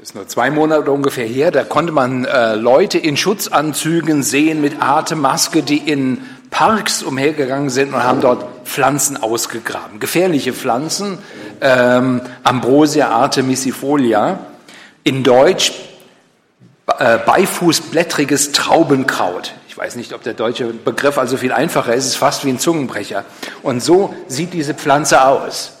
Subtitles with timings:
[0.00, 4.80] ist nur zwei Monate ungefähr her, da konnte man äh, Leute in Schutzanzügen sehen mit
[4.80, 10.00] Atemmaske, die in Parks umhergegangen sind und haben dort Pflanzen ausgegraben.
[10.00, 11.18] Gefährliche Pflanzen,
[11.60, 14.38] ähm, Ambrosia artemisifolia,
[15.04, 15.72] in Deutsch
[16.98, 19.52] äh, beifußblättriges Traubenkraut.
[19.68, 22.50] Ich weiß nicht, ob der deutsche Begriff also viel einfacher ist, es ist fast wie
[22.50, 23.26] ein Zungenbrecher.
[23.62, 25.72] Und so sieht diese Pflanze aus.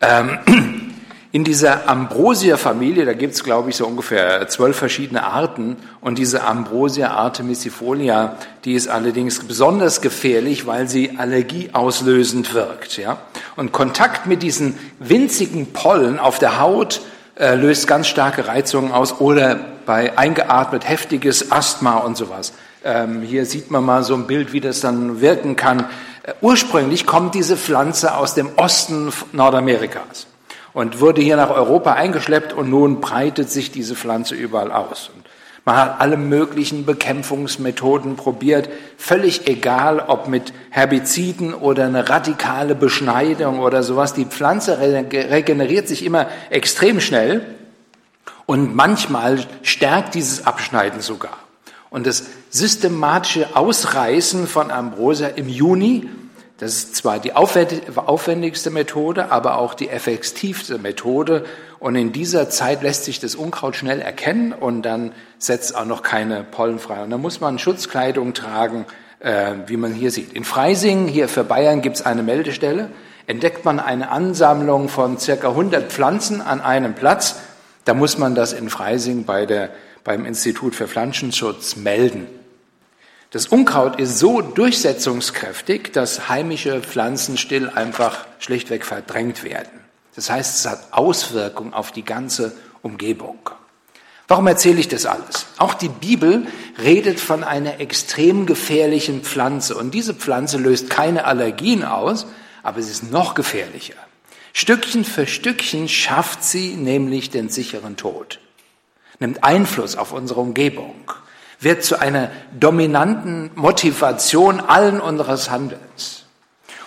[0.00, 0.89] Ähm,
[1.32, 5.76] in dieser Ambrosia-Familie, da gibt es, glaube ich, so ungefähr zwölf verschiedene Arten.
[6.00, 12.96] Und diese Ambrosia artemisifolia, die ist allerdings besonders gefährlich, weil sie allergieauslösend wirkt.
[12.96, 13.18] Ja?
[13.54, 17.00] Und Kontakt mit diesen winzigen Pollen auf der Haut
[17.36, 19.56] äh, löst ganz starke Reizungen aus oder
[19.86, 22.54] bei eingeatmet heftiges Asthma und sowas.
[22.82, 25.86] Ähm, hier sieht man mal so ein Bild, wie das dann wirken kann.
[26.24, 30.26] Äh, ursprünglich kommt diese Pflanze aus dem Osten Nordamerikas
[30.72, 35.10] und wurde hier nach Europa eingeschleppt und nun breitet sich diese Pflanze überall aus.
[35.14, 35.24] Und
[35.64, 43.60] man hat alle möglichen Bekämpfungsmethoden probiert, völlig egal, ob mit Herbiziden oder eine radikale Beschneidung
[43.60, 44.14] oder sowas.
[44.14, 47.42] Die Pflanze regeneriert sich immer extrem schnell
[48.46, 51.36] und manchmal stärkt dieses Abschneiden sogar.
[51.90, 56.08] Und das systematische Ausreißen von Ambrosia im Juni
[56.60, 61.46] das ist zwar die aufwendigste Methode, aber auch die effektivste Methode.
[61.78, 66.02] Und in dieser Zeit lässt sich das Unkraut schnell erkennen und dann setzt auch noch
[66.02, 67.02] keine Pollen frei.
[67.02, 68.84] Und dann muss man Schutzkleidung tragen,
[69.20, 70.34] äh, wie man hier sieht.
[70.34, 72.90] In Freising, hier für Bayern, gibt es eine Meldestelle.
[73.26, 77.36] Entdeckt man eine Ansammlung von circa 100 Pflanzen an einem Platz,
[77.86, 79.70] da muss man das in Freising bei der,
[80.04, 82.26] beim Institut für Pflanzenschutz melden.
[83.30, 89.70] Das Unkraut ist so durchsetzungskräftig, dass heimische Pflanzen still einfach schlichtweg verdrängt werden.
[90.16, 93.38] Das heißt, es hat Auswirkungen auf die ganze Umgebung.
[94.26, 95.46] Warum erzähle ich das alles?
[95.58, 96.46] Auch die Bibel
[96.82, 99.76] redet von einer extrem gefährlichen Pflanze.
[99.76, 102.26] Und diese Pflanze löst keine Allergien aus,
[102.64, 103.94] aber sie ist noch gefährlicher.
[104.52, 108.40] Stückchen für Stückchen schafft sie nämlich den sicheren Tod,
[109.20, 111.12] nimmt Einfluss auf unsere Umgebung,
[111.60, 116.24] wird zu einer dominanten Motivation allen unseres Handelns.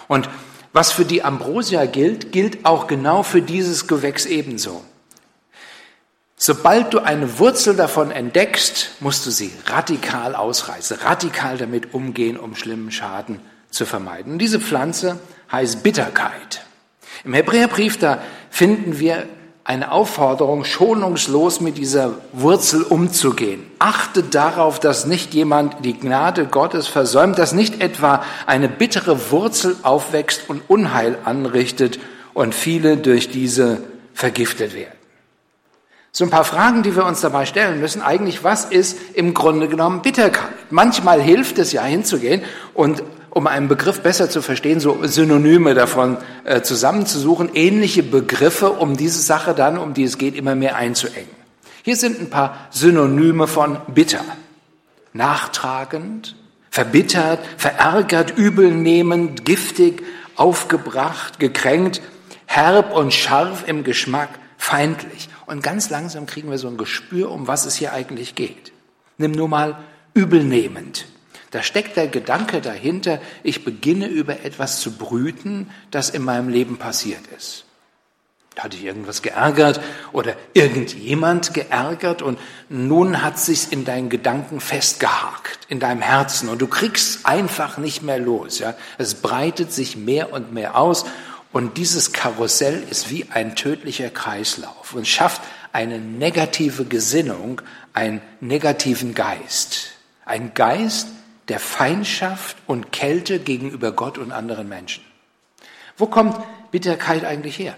[0.07, 0.28] Und
[0.73, 4.83] was für die Ambrosia gilt, gilt auch genau für dieses Gewächs ebenso.
[6.35, 12.56] Sobald du eine Wurzel davon entdeckst, musst du sie radikal ausreißen, radikal damit umgehen, um
[12.56, 13.39] schlimmen Schaden
[13.69, 14.33] zu vermeiden.
[14.33, 15.19] Und diese Pflanze
[15.51, 16.66] heißt Bitterkeit.
[17.23, 19.28] Im Hebräerbrief, da finden wir
[19.66, 23.66] eine Aufforderung, schonungslos mit dieser Wurzel umzugehen.
[23.79, 29.78] Achte darauf, dass nicht jemand die Gnade Gottes versäumt, dass nicht etwa eine bittere Wurzel
[29.84, 32.00] aufwächst und Unheil anrichtet
[32.34, 33.81] und viele durch diese
[34.13, 34.97] vergiftet werden.
[36.12, 38.01] So ein paar Fragen, die wir uns dabei stellen müssen.
[38.01, 40.51] Eigentlich, was ist im Grunde genommen Bitterkeit?
[40.69, 42.44] Manchmal hilft es ja hinzugehen
[42.75, 43.01] und
[43.33, 49.19] um einen Begriff besser zu verstehen, so Synonyme davon äh, zusammenzusuchen, ähnliche Begriffe, um diese
[49.19, 51.29] Sache dann, um die es geht, immer mehr einzuengen.
[51.81, 54.23] Hier sind ein paar Synonyme von bitter.
[55.13, 56.35] Nachtragend,
[56.69, 60.03] verbittert, verärgert, übelnehmend, giftig,
[60.35, 62.01] aufgebracht, gekränkt,
[62.45, 65.29] herb und scharf im Geschmack, feindlich.
[65.47, 68.71] Und ganz langsam kriegen wir so ein Gespür, um was es hier eigentlich geht.
[69.17, 69.79] Nimm nur mal
[70.13, 71.07] übelnehmend.
[71.53, 76.78] Da steckt der Gedanke dahinter, ich beginne über etwas zu brüten, das in meinem Leben
[76.78, 77.66] passiert ist.
[78.56, 79.80] Da hatte ich irgendwas geärgert
[80.13, 86.59] oder irgendjemand geärgert und nun hat sich's in deinen Gedanken festgehakt, in deinem Herzen und
[86.59, 88.58] du kriegst einfach nicht mehr los.
[88.58, 88.74] Ja?
[88.97, 91.06] Es breitet sich mehr und mehr aus
[91.52, 97.62] und dieses Karussell ist wie ein tödlicher Kreislauf und schafft eine negative Gesinnung,
[97.94, 99.92] einen negativen Geist.
[100.25, 101.09] Ein Geist,
[101.50, 105.04] der Feindschaft und Kälte gegenüber Gott und anderen Menschen.
[105.98, 106.38] Wo kommt
[106.72, 107.76] Bitterkeit eigentlich her?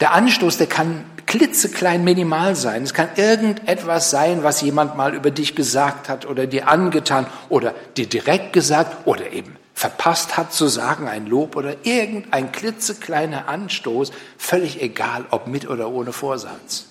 [0.00, 2.82] Der Anstoß, der kann klitzeklein minimal sein.
[2.82, 7.74] Es kann irgendetwas sein, was jemand mal über dich gesagt hat oder dir angetan oder
[7.96, 14.10] dir direkt gesagt oder eben verpasst hat zu sagen, ein Lob oder irgendein klitzekleiner Anstoß,
[14.36, 16.86] völlig egal, ob mit oder ohne Vorsatz.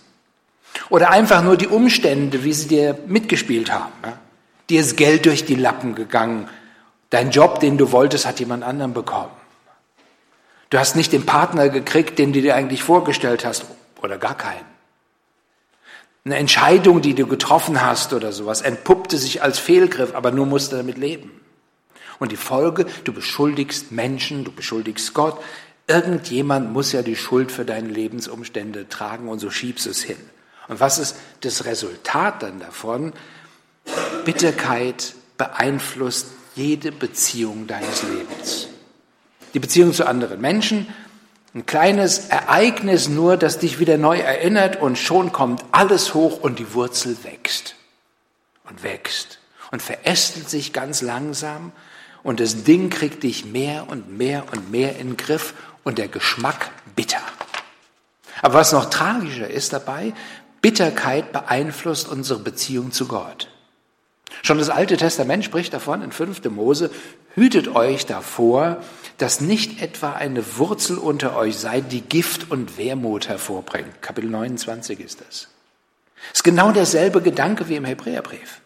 [0.89, 3.91] Oder einfach nur die Umstände, wie sie dir mitgespielt haben.
[4.69, 6.49] Dir ist Geld durch die Lappen gegangen.
[7.09, 9.31] Dein Job, den du wolltest, hat jemand anderen bekommen.
[10.69, 13.65] Du hast nicht den Partner gekriegt, den du dir eigentlich vorgestellt hast,
[14.01, 14.65] oder gar keinen.
[16.25, 20.73] Eine Entscheidung, die du getroffen hast oder sowas, entpuppte sich als Fehlgriff, aber nur musst
[20.73, 21.31] du damit leben.
[22.19, 25.39] Und die Folge, du beschuldigst Menschen, du beschuldigst Gott.
[25.87, 30.17] Irgendjemand muss ja die Schuld für deine Lebensumstände tragen und so schiebst es hin.
[30.67, 33.13] Und was ist das Resultat dann davon?
[34.25, 38.67] Bitterkeit beeinflusst jede Beziehung deines Lebens.
[39.53, 40.87] Die Beziehung zu anderen Menschen,
[41.53, 46.59] ein kleines Ereignis nur, das dich wieder neu erinnert und schon kommt alles hoch und
[46.59, 47.75] die Wurzel wächst
[48.69, 49.39] und wächst
[49.71, 51.71] und verästelt sich ganz langsam
[52.23, 55.53] und das Ding kriegt dich mehr und mehr und mehr in den Griff
[55.83, 57.21] und der Geschmack bitter.
[58.41, 60.13] Aber was noch tragischer ist dabei,
[60.61, 63.47] Bitterkeit beeinflusst unsere Beziehung zu Gott.
[64.43, 66.43] Schon das Alte Testament spricht davon in 5.
[66.45, 66.91] Mose,
[67.35, 68.81] hütet euch davor,
[69.17, 74.01] dass nicht etwa eine Wurzel unter euch sei, die Gift und Wermut hervorbringt.
[74.01, 75.47] Kapitel 29 ist das.
[76.33, 78.61] Ist genau derselbe Gedanke wie im Hebräerbrief.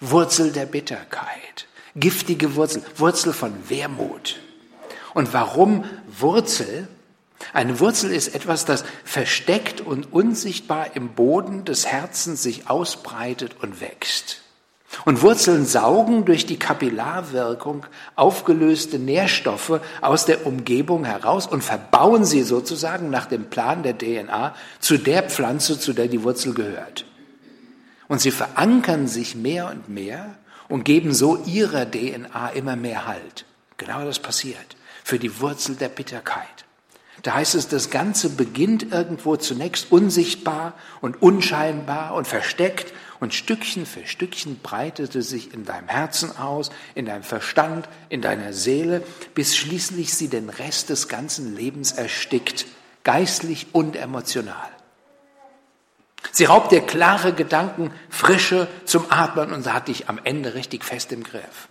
[0.00, 4.40] Wurzel der Bitterkeit, giftige Wurzel, Wurzel von Wermut.
[5.14, 6.88] Und warum Wurzel?
[7.52, 13.80] Eine Wurzel ist etwas, das versteckt und unsichtbar im Boden des Herzens sich ausbreitet und
[13.80, 14.42] wächst.
[15.04, 22.42] Und Wurzeln saugen durch die Kapillarwirkung aufgelöste Nährstoffe aus der Umgebung heraus und verbauen sie
[22.42, 27.04] sozusagen nach dem Plan der DNA zu der Pflanze, zu der die Wurzel gehört.
[28.08, 30.36] Und sie verankern sich mehr und mehr
[30.68, 33.44] und geben so ihrer DNA immer mehr Halt.
[33.76, 36.66] Genau das passiert für die Wurzel der Bitterkeit.
[37.22, 43.86] Da heißt es, das Ganze beginnt irgendwo zunächst unsichtbar und unscheinbar und versteckt und Stückchen
[43.86, 49.02] für Stückchen breitete sich in deinem Herzen aus, in deinem Verstand, in deiner Seele,
[49.34, 52.66] bis schließlich sie den Rest des ganzen Lebens erstickt,
[53.04, 54.70] geistlich und emotional.
[56.32, 61.12] Sie raubt dir klare Gedanken, frische zum Atmen und hat dich am Ende richtig fest
[61.12, 61.68] im Griff.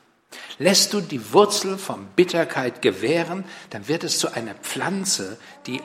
[0.57, 5.37] Lässt du die Wurzel von Bitterkeit gewähren, dann wird es zu einer Pflanze,
[5.67, 5.81] die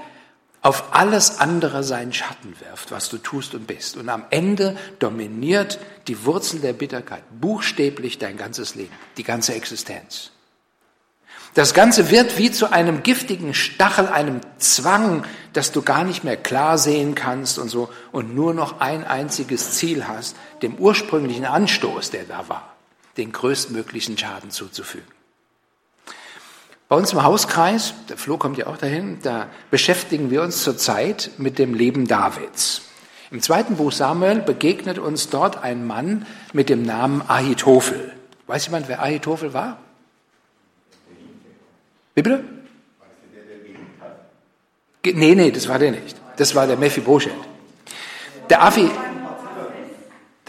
[0.62, 3.96] auf alles andere seinen Schatten wirft, was du tust und bist.
[3.96, 10.32] Und am Ende dominiert die Wurzel der Bitterkeit buchstäblich dein ganzes Leben, die ganze Existenz.
[11.54, 16.36] Das Ganze wird wie zu einem giftigen Stachel, einem Zwang, dass du gar nicht mehr
[16.36, 22.10] klar sehen kannst und so und nur noch ein einziges Ziel hast, dem ursprünglichen Anstoß,
[22.10, 22.76] der da war,
[23.16, 25.08] den größtmöglichen Schaden zuzufügen.
[26.90, 31.30] Bei uns im Hauskreis, der Flo kommt ja auch dahin, da beschäftigen wir uns zurzeit
[31.38, 32.82] mit dem Leben Davids.
[33.30, 38.12] Im zweiten Buch Samuel begegnet uns dort ein Mann mit dem Namen Ahitophel.
[38.48, 39.78] Weiß jemand, wer Ahitophel war?
[42.16, 42.42] Wie bitte?
[45.04, 46.16] Nee, nee, das war der nicht.
[46.38, 47.32] Das war der Mephibosheth.
[48.48, 48.90] Der Afi,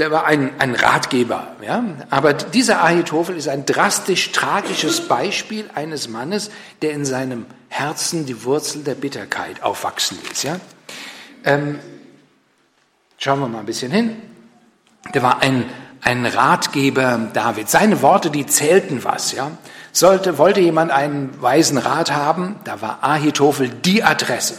[0.01, 1.55] der war ein, ein Ratgeber.
[1.63, 1.83] Ja?
[2.09, 6.49] Aber dieser Ahitophel ist ein drastisch tragisches Beispiel eines Mannes,
[6.81, 10.41] der in seinem Herzen die Wurzel der Bitterkeit aufwachsen ließ.
[10.41, 10.59] Ja?
[11.45, 11.77] Ähm,
[13.19, 14.19] schauen wir mal ein bisschen hin.
[15.13, 15.65] Der war ein,
[16.01, 17.69] ein Ratgeber David.
[17.69, 19.33] Seine Worte, die zählten was.
[19.33, 19.51] Ja?
[19.91, 24.57] Sollte, wollte jemand einen weisen Rat haben, da war Ahitophel die Adresse.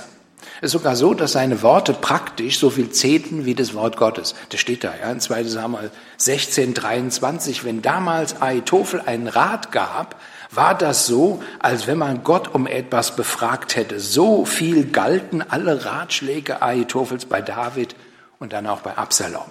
[0.62, 4.36] Es ist sogar so, dass seine Worte praktisch so viel zählten wie das Wort Gottes.
[4.50, 5.42] Das steht da, ja, in 2.
[5.42, 7.64] Samuel 16, 23.
[7.64, 10.20] Wenn damals Ahitophel einen Rat gab,
[10.52, 13.98] war das so, als wenn man Gott um etwas befragt hätte.
[13.98, 17.96] So viel galten alle Ratschläge Ahitophels bei David
[18.38, 19.50] und dann auch bei Absalom.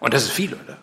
[0.00, 0.78] Und das ist viel, oder?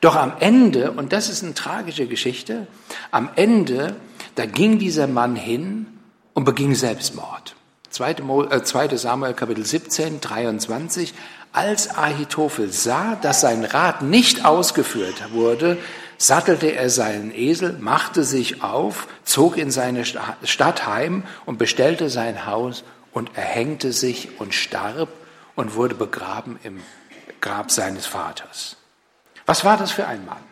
[0.00, 2.68] Doch am Ende, und das ist eine tragische Geschichte,
[3.10, 3.96] am Ende,
[4.36, 5.86] da ging dieser Mann hin
[6.32, 7.56] und beging Selbstmord.
[7.90, 8.12] 2.
[8.12, 11.12] Äh, Samuel Kapitel 17, 23.
[11.52, 15.78] Als Ahitophel sah, dass sein Rat nicht ausgeführt wurde,
[16.16, 22.46] sattelte er seinen Esel, machte sich auf, zog in seine Stadt heim und bestellte sein
[22.46, 25.08] Haus und erhängte sich und starb
[25.56, 26.80] und wurde begraben im
[27.40, 28.76] Grab seines Vaters.
[29.46, 30.42] Was war das für ein Mann?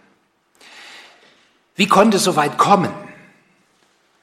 [1.77, 2.93] Wie konnte es so weit kommen?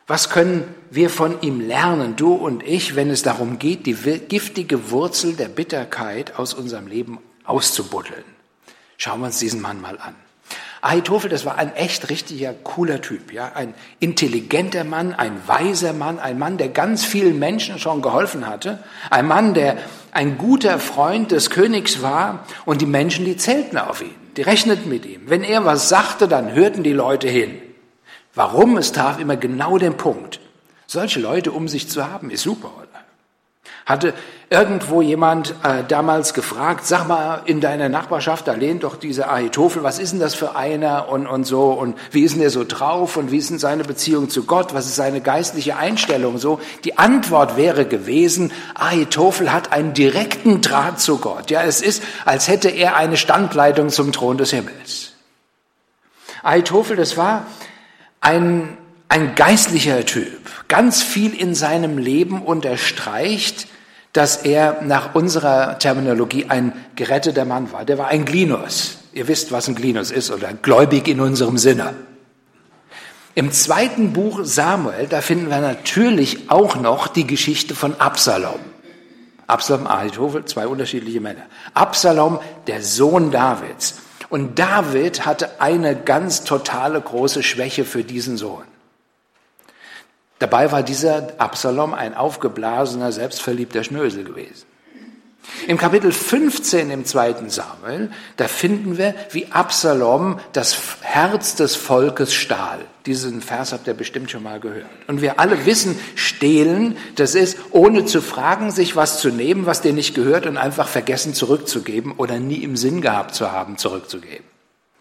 [0.07, 4.91] Was können wir von ihm lernen, du und ich, wenn es darum geht, die giftige
[4.91, 8.23] Wurzel der Bitterkeit aus unserem Leben auszubuddeln?
[8.97, 10.15] Schauen wir uns diesen Mann mal an.
[10.85, 16.19] Ahitophel, das war ein echt richtiger cooler Typ, ja, ein intelligenter Mann, ein weiser Mann,
[16.19, 19.77] ein Mann, der ganz vielen Menschen schon geholfen hatte, ein Mann, der
[20.11, 24.87] ein guter Freund des Königs war und die Menschen, die zählten auf ihn, die rechneten
[24.87, 25.23] mit ihm.
[25.25, 27.59] Wenn er was sagte, dann hörten die Leute hin.
[28.35, 28.77] Warum?
[28.77, 30.39] Es traf immer genau den Punkt.
[30.87, 32.87] Solche Leute um sich zu haben, ist super, oder?
[33.85, 34.13] Hatte
[34.49, 39.83] irgendwo jemand äh, damals gefragt, sag mal, in deiner Nachbarschaft, da lehnt doch dieser Ahitophel,
[39.83, 42.63] was ist denn das für einer und, und so und wie ist denn der so
[42.63, 46.59] drauf und wie ist denn seine Beziehung zu Gott, was ist seine geistliche Einstellung so?
[46.83, 51.51] Die Antwort wäre gewesen, Ahitophel hat einen direkten Draht zu Gott.
[51.51, 55.13] Ja, es ist, als hätte er eine Standleitung zum Thron des Himmels.
[56.43, 57.45] Ahitophel, das war
[58.21, 58.77] ein,
[59.09, 63.67] ein geistlicher Typ, ganz viel in seinem Leben unterstreicht,
[64.13, 67.83] dass er nach unserer Terminologie ein geretteter Mann war.
[67.83, 68.99] Der war ein Glinos.
[69.13, 71.95] Ihr wisst, was ein Glinos ist oder gläubig in unserem Sinne.
[73.33, 78.59] Im zweiten Buch Samuel, da finden wir natürlich auch noch die Geschichte von Absalom.
[79.47, 81.43] Absalom, Ahitophel, zwei unterschiedliche Männer.
[81.73, 83.95] Absalom, der Sohn Davids.
[84.29, 88.63] Und David hatte eine ganz totale große Schwäche für diesen Sohn.
[90.39, 94.65] Dabei war dieser Absalom ein aufgeblasener, selbstverliebter Schnösel gewesen.
[95.67, 102.33] Im Kapitel 15 im zweiten Samuel, da finden wir, wie Absalom das Herz des Volkes
[102.33, 102.79] stahl.
[103.05, 104.89] Diesen Vers habt ihr bestimmt schon mal gehört.
[105.07, 109.81] Und wir alle wissen, stehlen, das ist, ohne zu fragen, sich was zu nehmen, was
[109.81, 114.45] dir nicht gehört und einfach vergessen zurückzugeben oder nie im Sinn gehabt zu haben, zurückzugeben.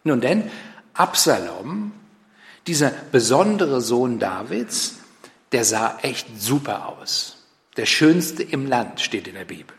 [0.04, 0.50] Nun denn,
[0.92, 1.92] Absalom,
[2.66, 4.96] dieser besondere Sohn Davids,
[5.54, 7.36] der sah echt super aus.
[7.76, 9.76] Der schönste im Land steht in der Bibel.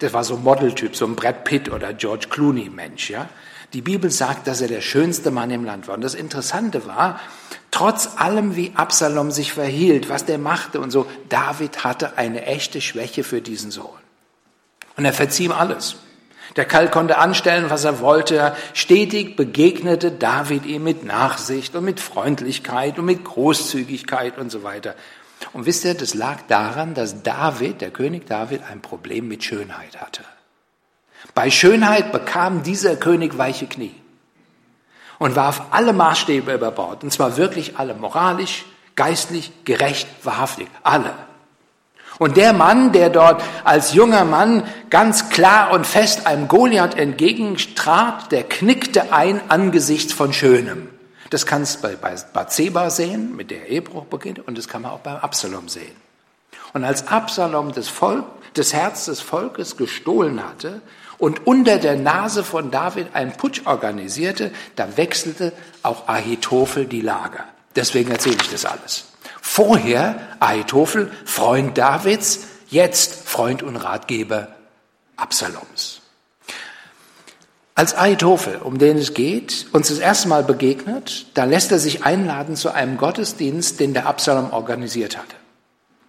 [0.00, 3.28] Das war so ein Modeltyp, so ein Brad Pitt oder George Clooney Mensch, ja.
[3.72, 5.94] Die Bibel sagt, dass er der schönste Mann im Land war.
[5.94, 7.20] Und das Interessante war,
[7.70, 12.80] trotz allem, wie Absalom sich verhielt, was der machte und so, David hatte eine echte
[12.80, 13.98] Schwäche für diesen Sohn.
[14.96, 15.96] Und er verzieh ihm alles.
[16.56, 18.54] Der Kerl konnte anstellen, was er wollte.
[18.72, 24.94] Stetig begegnete David ihm mit Nachsicht und mit Freundlichkeit und mit Großzügigkeit und so weiter.
[25.52, 30.00] Und wisst ihr, das lag daran, dass David, der König David, ein Problem mit Schönheit
[30.00, 30.24] hatte.
[31.34, 33.94] Bei Schönheit bekam dieser König weiche Knie
[35.18, 37.04] und warf alle Maßstäbe über Bord.
[37.04, 38.64] Und zwar wirklich alle, moralisch,
[38.96, 41.14] geistlich, gerecht, wahrhaftig, alle.
[42.18, 48.32] Und der Mann, der dort als junger Mann ganz klar und fest einem Goliath entgegentrat,
[48.32, 50.88] der knickte ein angesichts von Schönem.
[51.30, 55.00] Das kannst du bei Bathseba sehen, mit der Ehebruch beginnt, und das kann man auch
[55.00, 55.94] beim Absalom sehen.
[56.72, 60.80] Und als Absalom das, Volk, das Herz des Volkes gestohlen hatte
[61.18, 67.44] und unter der Nase von David einen Putsch organisierte, da wechselte auch Ahitophel die Lager.
[67.76, 69.04] Deswegen erzähle ich das alles.
[69.50, 74.48] Vorher Ahitophel, Freund Davids, jetzt Freund und Ratgeber
[75.16, 76.02] Absaloms.
[77.74, 82.04] Als Ahitophel, um den es geht, uns das erste Mal begegnet, da lässt er sich
[82.04, 85.34] einladen zu einem Gottesdienst, den der Absalom organisiert hatte.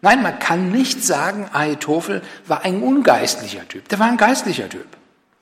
[0.02, 3.88] Nein, man kann nicht sagen, Ahitophel war ein ungeistlicher Typ.
[3.88, 4.86] Der war ein geistlicher Typ.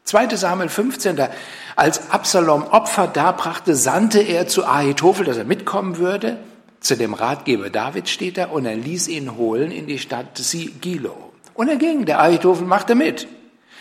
[0.04, 0.36] 2.
[0.36, 1.30] Samuel 15, da,
[1.76, 6.38] als Absalom Opfer darbrachte, sandte er zu Ahitophel, dass er mitkommen würde.
[6.80, 10.40] Zu dem Ratgeber David steht er und er ließ ihn holen in die Stadt
[10.82, 11.34] Gilo.
[11.54, 13.28] Und er ging, der Ahitophel machte mit.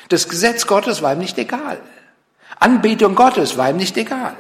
[0.08, 1.80] Das Gesetz Gottes war ihm nicht egal.
[2.58, 4.36] Anbetung Gottes war ihm nicht egal.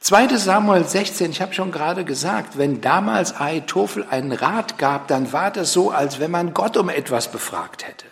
[0.00, 0.28] 2.
[0.38, 5.50] Samuel 16, ich habe schon gerade gesagt, wenn damals Ahitophel einen Rat gab, dann war
[5.50, 8.06] das so, als wenn man Gott um etwas befragt hätte.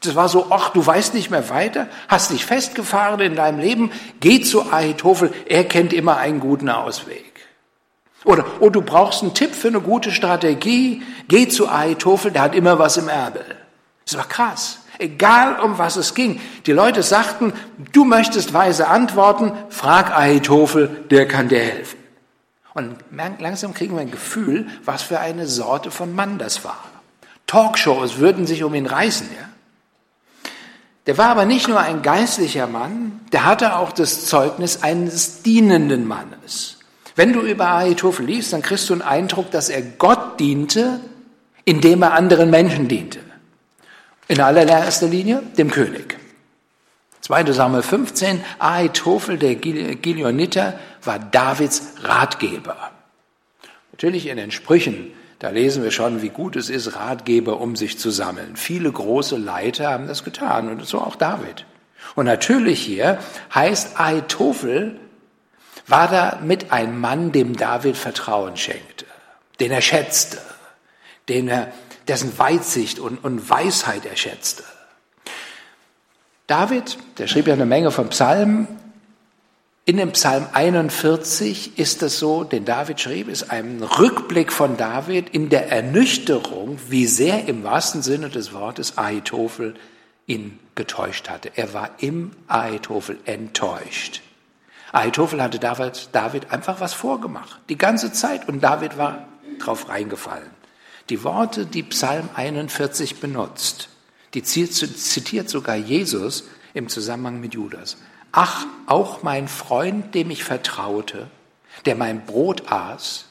[0.00, 3.92] Das war so, ach, du weißt nicht mehr weiter, hast dich festgefahren in deinem Leben,
[4.20, 7.33] geh zu Ahitophel, er kennt immer einen guten Ausweg.
[8.24, 12.54] Oder, oh, du brauchst einen Tipp für eine gute Strategie, geh zu Ahitophel, der hat
[12.54, 13.44] immer was im Erbel.
[14.06, 14.78] Das war krass.
[14.98, 16.40] Egal um was es ging.
[16.66, 17.52] Die Leute sagten,
[17.92, 21.98] du möchtest weise Antworten, frag Ahitophel, der kann dir helfen.
[22.74, 26.78] Und langsam kriegen wir ein Gefühl, was für eine Sorte von Mann das war.
[27.46, 29.48] Talkshows würden sich um ihn reißen, ja.
[31.06, 36.08] Der war aber nicht nur ein geistlicher Mann, der hatte auch das Zeugnis eines dienenden
[36.08, 36.73] Mannes.
[37.16, 41.00] Wenn du über Ahitophel liest, dann kriegst du einen Eindruck, dass er Gott diente,
[41.64, 43.20] indem er anderen Menschen diente.
[44.26, 46.18] In allererster Linie dem König.
[47.20, 47.52] 2.
[47.52, 52.90] Samuel 15, Ahitophel, der Gileoniter, war Davids Ratgeber.
[53.92, 57.98] Natürlich in den Sprüchen, da lesen wir schon, wie gut es ist, Ratgeber um sich
[57.98, 58.56] zu sammeln.
[58.56, 61.64] Viele große Leiter haben das getan und so auch David.
[62.14, 63.18] Und natürlich hier
[63.54, 64.98] heißt Ahitophel,
[65.86, 69.06] war da mit ein Mann, dem David Vertrauen schenkte,
[69.60, 70.38] den er schätzte,
[71.28, 71.72] den er,
[72.08, 74.64] dessen Weitsicht und, und Weisheit er schätzte.
[76.46, 78.68] David, der schrieb ja eine Menge von Psalmen,
[79.86, 85.30] In dem Psalm 41 ist es so, den David schrieb, ist ein Rückblick von David
[85.30, 89.74] in der Ernüchterung, wie sehr im wahrsten Sinne des Wortes Ahitophel
[90.26, 91.50] ihn getäuscht hatte.
[91.56, 94.22] Er war im Ahitophel enttäuscht.
[94.94, 99.26] Ahitophel hatte David, David einfach was vorgemacht, die ganze Zeit, und David war
[99.58, 100.50] drauf reingefallen.
[101.10, 103.88] Die Worte, die Psalm 41 benutzt,
[104.34, 107.96] die zitiert sogar Jesus im Zusammenhang mit Judas.
[108.32, 111.28] Ach, auch mein Freund, dem ich vertraute,
[111.86, 113.26] der mein Brot aß,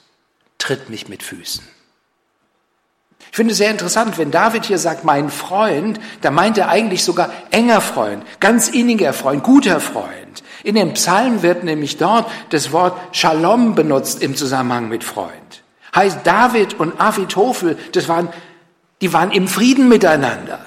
[0.58, 1.64] tritt mich mit Füßen.
[3.32, 7.04] Ich finde es sehr interessant, wenn David hier sagt, mein Freund, da meint er eigentlich
[7.04, 10.44] sogar enger Freund, ganz inniger Freund, guter Freund.
[10.64, 15.64] In dem Psalm wird nämlich dort das Wort Shalom benutzt im Zusammenhang mit Freund.
[15.94, 18.30] Heißt David und Avitophel, das waren,
[19.02, 20.60] die waren im Frieden miteinander.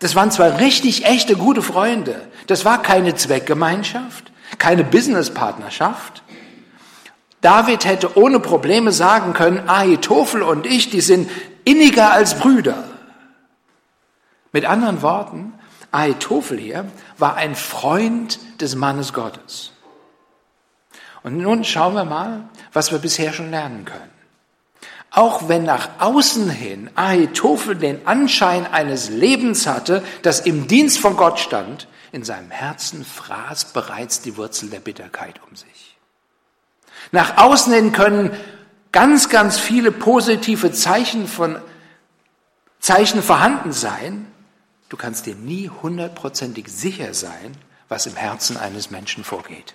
[0.00, 2.20] Das waren zwar richtig echte gute Freunde.
[2.46, 6.22] Das war keine Zweckgemeinschaft, keine Businesspartnerschaft.
[7.40, 11.30] David hätte ohne Probleme sagen können, Ahitophel und ich, die sind
[11.64, 12.84] inniger als Brüder.
[14.52, 15.52] Mit anderen Worten,
[15.94, 16.86] Ahitophel hier
[17.18, 19.72] war ein Freund des Mannes Gottes.
[21.22, 24.10] Und nun schauen wir mal, was wir bisher schon lernen können.
[25.10, 31.16] Auch wenn nach außen hin Ahitophel den Anschein eines Lebens hatte, das im Dienst von
[31.16, 35.96] Gott stand, in seinem Herzen fraß bereits die Wurzel der Bitterkeit um sich.
[37.12, 38.36] Nach außen hin können
[38.90, 41.60] ganz, ganz viele positive Zeichen von
[42.80, 44.26] Zeichen vorhanden sein.
[44.94, 47.56] Du kannst dir nie hundertprozentig sicher sein,
[47.88, 49.74] was im Herzen eines Menschen vorgeht.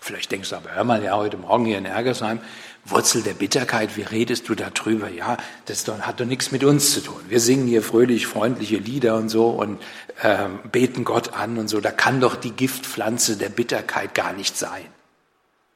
[0.00, 2.40] Vielleicht denkst du aber, hör mal, ja, heute Morgen hier in Ergersheim,
[2.84, 5.08] Wurzel der Bitterkeit, wie redest du darüber?
[5.10, 5.36] Ja,
[5.66, 7.20] das hat doch nichts mit uns zu tun.
[7.28, 9.80] Wir singen hier fröhlich freundliche Lieder und so und
[10.22, 11.80] äh, beten Gott an und so.
[11.80, 14.86] Da kann doch die Giftpflanze der Bitterkeit gar nicht sein.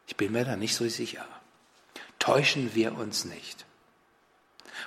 [0.09, 1.25] Ich bin mir da nicht so sicher.
[2.19, 3.65] Täuschen wir uns nicht.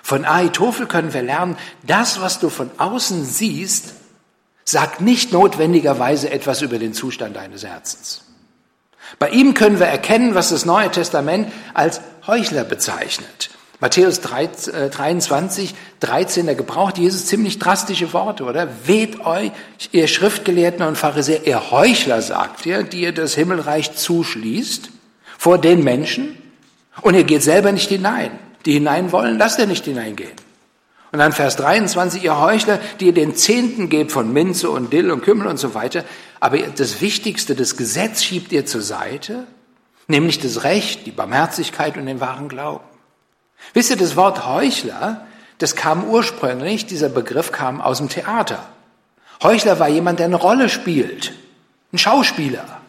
[0.02, 3.94] Von Ahitophel können wir lernen, das, was du von außen siehst,
[4.64, 8.22] sagt nicht notwendigerweise etwas über den Zustand deines Herzens.
[9.18, 13.50] Bei ihm können wir erkennen, was das Neue Testament als Heuchler bezeichnet.
[13.80, 18.68] Matthäus 23, 13, da gebraucht Jesus ziemlich drastische Worte, oder?
[18.84, 19.50] Weht euch,
[19.90, 24.90] ihr Schriftgelehrten und Pharisäer, ihr Heuchler, sagt ihr, die ihr das Himmelreich zuschließt
[25.36, 26.38] vor den Menschen
[27.00, 28.30] und ihr geht selber nicht hinein.
[28.64, 30.36] Die hinein wollen, lasst ihr nicht hineingehen.
[31.12, 35.10] Und dann Vers 23, ihr Heuchler, die ihr den Zehnten gebt von Minze und Dill
[35.10, 36.04] und Kümmel und so weiter,
[36.40, 39.46] aber das Wichtigste, das Gesetz schiebt ihr zur Seite,
[40.08, 42.84] nämlich das Recht, die Barmherzigkeit und den wahren Glauben.
[43.74, 45.26] Wisst ihr, das Wort Heuchler,
[45.58, 48.66] das kam ursprünglich, dieser Begriff kam aus dem Theater.
[49.42, 51.32] Heuchler war jemand, der eine Rolle spielt,
[51.92, 52.81] ein Schauspieler.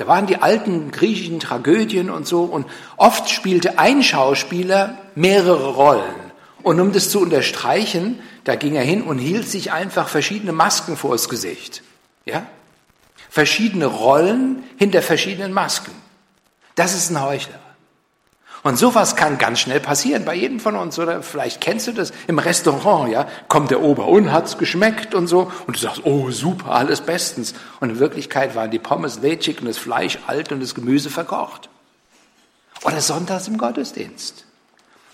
[0.00, 6.32] Da waren die alten griechischen Tragödien und so und oft spielte ein Schauspieler mehrere Rollen.
[6.62, 10.96] Und um das zu unterstreichen, da ging er hin und hielt sich einfach verschiedene Masken
[10.96, 11.82] vor das Gesicht.
[12.24, 12.46] Ja?
[13.28, 15.92] Verschiedene Rollen hinter verschiedenen Masken.
[16.76, 17.60] Das ist ein Heuchler.
[18.62, 22.12] Und sowas kann ganz schnell passieren bei jedem von uns, oder vielleicht kennst du das
[22.26, 26.30] im Restaurant, ja, kommt der Ober und hat's geschmeckt und so, und du sagst, oh
[26.30, 27.54] super, alles bestens.
[27.80, 31.70] Und in Wirklichkeit waren die Pommes lätschig und das Fleisch alt und das Gemüse verkocht.
[32.84, 34.44] Oder sonntags im Gottesdienst.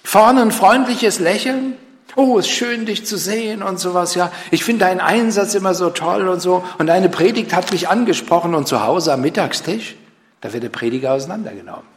[0.03, 1.75] Vorne ein freundliches Lächeln,
[2.15, 4.33] Oh, ist schön, dich zu sehen und sowas, ja.
[4.51, 6.65] Ich finde deinen Einsatz immer so toll und so.
[6.79, 9.97] Und deine Predigt hat mich angesprochen und zu Hause am Mittagstisch,
[10.41, 11.96] da wird der Prediger auseinandergenommen.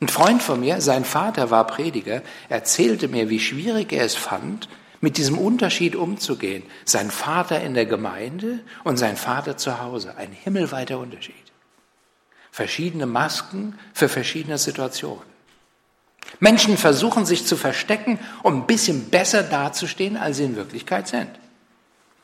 [0.00, 4.68] Ein Freund von mir, sein Vater war Prediger, erzählte mir, wie schwierig er es fand,
[5.00, 6.64] mit diesem Unterschied umzugehen.
[6.84, 10.16] Sein Vater in der Gemeinde und sein Vater zu Hause.
[10.16, 11.34] Ein himmelweiter Unterschied.
[12.50, 15.34] Verschiedene Masken für verschiedene Situationen.
[16.40, 21.30] Menschen versuchen sich zu verstecken, um ein bisschen besser dazustehen, als sie in Wirklichkeit sind.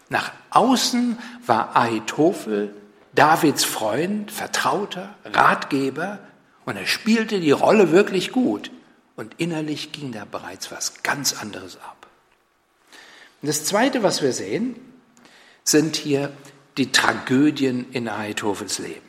[0.09, 2.75] Nach außen war Ahitophel
[3.15, 6.19] Davids Freund, Vertrauter, Ratgeber
[6.65, 8.71] und er spielte die Rolle wirklich gut.
[9.17, 12.07] Und innerlich ging da bereits was ganz anderes ab.
[13.43, 14.77] Und das Zweite, was wir sehen,
[15.63, 16.33] sind hier
[16.79, 19.09] die Tragödien in Ahitophels Leben.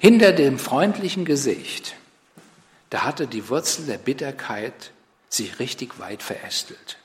[0.00, 1.94] Hinter dem freundlichen Gesicht
[2.94, 4.92] da hatte die Wurzel der Bitterkeit
[5.28, 6.98] sich richtig weit verästelt.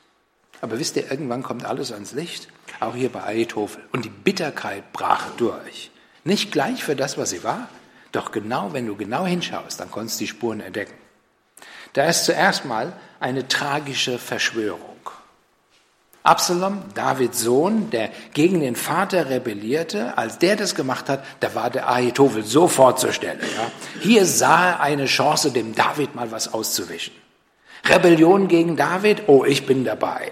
[0.62, 2.48] Aber wisst ihr, irgendwann kommt alles ans Licht,
[2.80, 3.82] auch hier bei Ahitophel.
[3.92, 5.90] Und die Bitterkeit brach durch.
[6.24, 7.70] Nicht gleich für das, was sie war,
[8.12, 10.94] doch genau, wenn du genau hinschaust, dann konntest du die Spuren entdecken.
[11.94, 14.90] Da ist zuerst mal eine tragische Verschwörung.
[16.24, 21.70] Absalom, Davids Sohn, der gegen den Vater rebellierte, als der das gemacht hat, da war
[21.70, 23.40] der Ahitophel sofort zur Stelle.
[23.40, 23.72] Ja.
[24.02, 27.14] Hier sah er eine Chance, dem David mal was auszuwischen.
[27.86, 30.32] Rebellion gegen David, oh, ich bin dabei.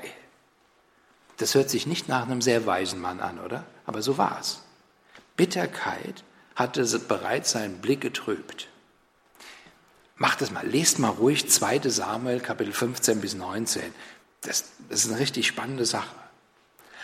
[1.37, 3.63] Das hört sich nicht nach einem sehr weisen Mann an, oder?
[3.85, 4.61] Aber so war es.
[5.37, 6.23] Bitterkeit
[6.57, 8.67] hatte bereits seinen Blick getrübt.
[10.15, 11.81] Macht es mal, lest mal ruhig 2.
[11.85, 13.83] Samuel, Kapitel 15 bis 19.
[14.41, 16.15] Das, das ist eine richtig spannende Sache.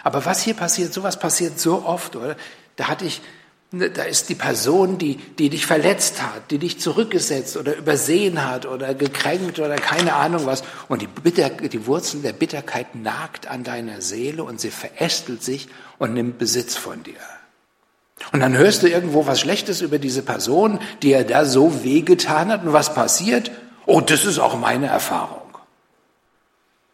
[0.01, 2.35] Aber was hier passiert, sowas passiert so oft, oder?
[2.77, 3.21] Da hatte ich,
[3.69, 8.43] ne, da ist die Person, die, die dich verletzt hat, die dich zurückgesetzt oder übersehen
[8.43, 10.63] hat oder gekränkt oder keine Ahnung was.
[10.87, 15.67] Und die, Bitter, die Wurzel der Bitterkeit nagt an deiner Seele und sie verästelt sich
[15.99, 17.19] und nimmt Besitz von dir.
[18.31, 22.51] Und dann hörst du irgendwo was Schlechtes über diese Person, die er da so wehgetan
[22.51, 22.63] hat.
[22.63, 23.51] Und was passiert?
[23.85, 25.41] Oh, das ist auch meine Erfahrung.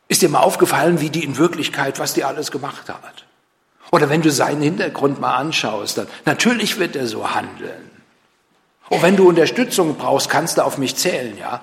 [0.07, 3.25] Ist dir mal aufgefallen, wie die in Wirklichkeit, was die alles gemacht hat?
[3.91, 7.89] Oder wenn du seinen Hintergrund mal anschaust, dann natürlich wird er so handeln.
[8.89, 11.61] Und wenn du Unterstützung brauchst, kannst du auf mich zählen, ja?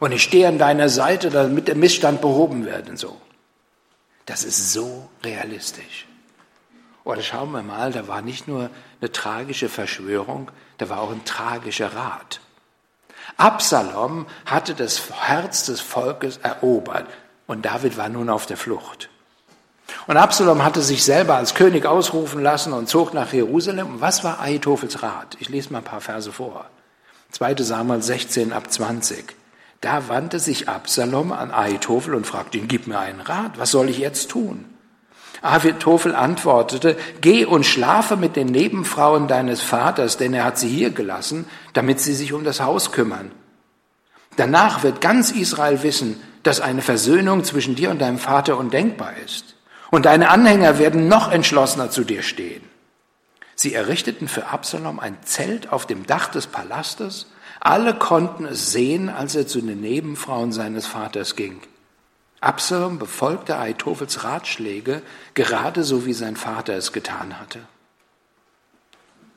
[0.00, 3.16] Und ich stehe an deiner Seite, damit der Missstand behoben wird und so.
[4.26, 6.07] Das ist so realistisch.
[7.08, 8.68] Oder schauen wir mal, da war nicht nur
[9.00, 12.40] eine tragische Verschwörung, da war auch ein tragischer Rat.
[13.38, 17.06] Absalom hatte das Herz des Volkes erobert
[17.46, 19.08] und David war nun auf der Flucht.
[20.06, 23.86] Und Absalom hatte sich selber als König ausrufen lassen und zog nach Jerusalem.
[23.86, 25.38] Und was war Ahitophels Rat?
[25.40, 26.66] Ich lese mal ein paar Verse vor.
[27.30, 27.54] 2.
[27.62, 29.34] Samuel 16 ab 20.
[29.80, 33.88] Da wandte sich Absalom an Ahitophel und fragte ihn, gib mir einen Rat, was soll
[33.88, 34.66] ich jetzt tun?
[35.42, 40.90] Ahitophel antwortete, geh und schlafe mit den Nebenfrauen deines Vaters, denn er hat sie hier
[40.90, 43.30] gelassen, damit sie sich um das Haus kümmern.
[44.36, 49.56] Danach wird ganz Israel wissen, dass eine Versöhnung zwischen dir und deinem Vater undenkbar ist.
[49.90, 52.62] Und deine Anhänger werden noch entschlossener zu dir stehen.
[53.54, 57.26] Sie errichteten für Absalom ein Zelt auf dem Dach des Palastes.
[57.58, 61.60] Alle konnten es sehen, als er zu den Nebenfrauen seines Vaters ging.
[62.40, 65.02] Absalom befolgte Ahitophels Ratschläge
[65.34, 67.60] gerade so, wie sein Vater es getan hatte.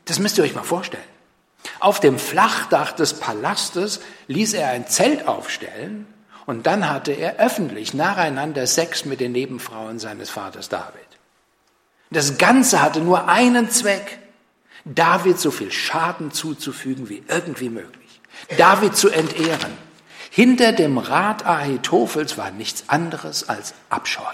[0.06, 1.04] Das müsst ihr euch mal vorstellen.
[1.80, 6.08] Auf dem Flachdach des Palastes ließ er ein Zelt aufstellen
[6.46, 11.02] und dann hatte er öffentlich nacheinander Sex mit den Nebenfrauen seines Vaters David.
[12.10, 14.20] Das Ganze hatte nur einen Zweck,
[14.86, 18.22] David so viel Schaden zuzufügen wie irgendwie möglich,
[18.58, 19.78] David zu entehren.
[20.34, 24.34] Hinter dem Rat Ahitophels war nichts anderes als Abscheu.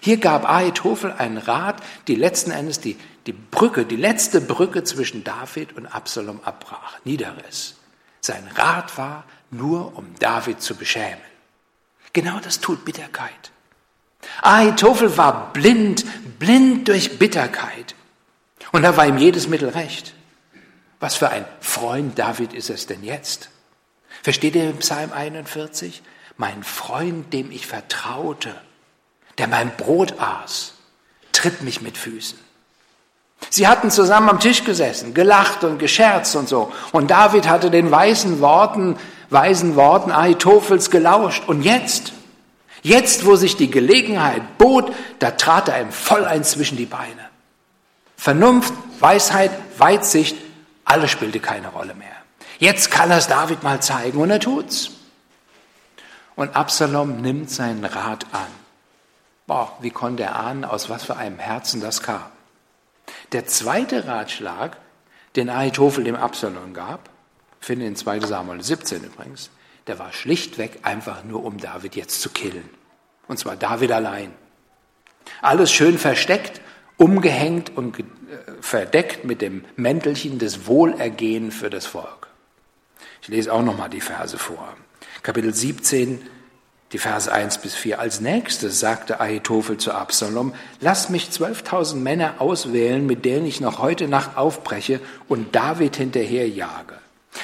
[0.00, 5.24] Hier gab Ahitophel einen Rat, die letzten Endes die, die Brücke, die letzte Brücke zwischen
[5.24, 7.74] David und Absalom abbrach, niederriss.
[8.22, 11.20] Sein Rat war, nur um David zu beschämen.
[12.14, 13.50] Genau das tut Bitterkeit.
[14.40, 16.06] Ahitophel war blind,
[16.38, 17.94] blind durch Bitterkeit.
[18.70, 20.14] Und da war ihm jedes Mittel recht.
[20.98, 23.50] Was für ein Freund David ist es denn jetzt?
[24.22, 26.02] Versteht ihr im Psalm 41?
[26.36, 28.54] Mein Freund, dem ich vertraute,
[29.38, 30.74] der mein Brot aß,
[31.32, 32.38] tritt mich mit Füßen.
[33.50, 36.72] Sie hatten zusammen am Tisch gesessen, gelacht und gescherzt und so.
[36.92, 38.96] Und David hatte den weißen Worten,
[39.30, 41.48] weisen Worten Ahitophels gelauscht.
[41.48, 42.12] Und jetzt,
[42.82, 47.28] jetzt, wo sich die Gelegenheit bot, da trat er ihm voll ein zwischen die Beine.
[48.16, 50.36] Vernunft, Weisheit, Weitsicht,
[50.84, 52.11] alles spielte keine Rolle mehr.
[52.58, 54.90] Jetzt kann er es David mal zeigen und er tut's.
[56.34, 58.46] Und Absalom nimmt seinen Rat an.
[59.46, 62.24] Boah, wie konnte er ahnen, aus was für einem Herzen das kam?
[63.32, 64.76] Der zweite Ratschlag,
[65.36, 67.10] den Ahitophel dem Absalom gab,
[67.60, 69.50] finde in 2 Samuel 17 übrigens,
[69.86, 72.68] der war schlichtweg einfach nur, um David jetzt zu killen.
[73.28, 74.32] Und zwar David allein.
[75.40, 76.60] Alles schön versteckt,
[76.96, 78.04] umgehängt und äh,
[78.60, 82.28] verdeckt mit dem Mäntelchen des Wohlergehen für das Volk.
[83.22, 84.74] Ich lese auch nochmal die Verse vor.
[85.22, 86.20] Kapitel 17,
[86.90, 88.00] die Verse 1 bis 4.
[88.00, 93.78] Als nächstes sagte Ahitophel zu Absalom, lass mich 12.000 Männer auswählen, mit denen ich noch
[93.78, 96.94] heute Nacht aufbreche und David hinterherjage.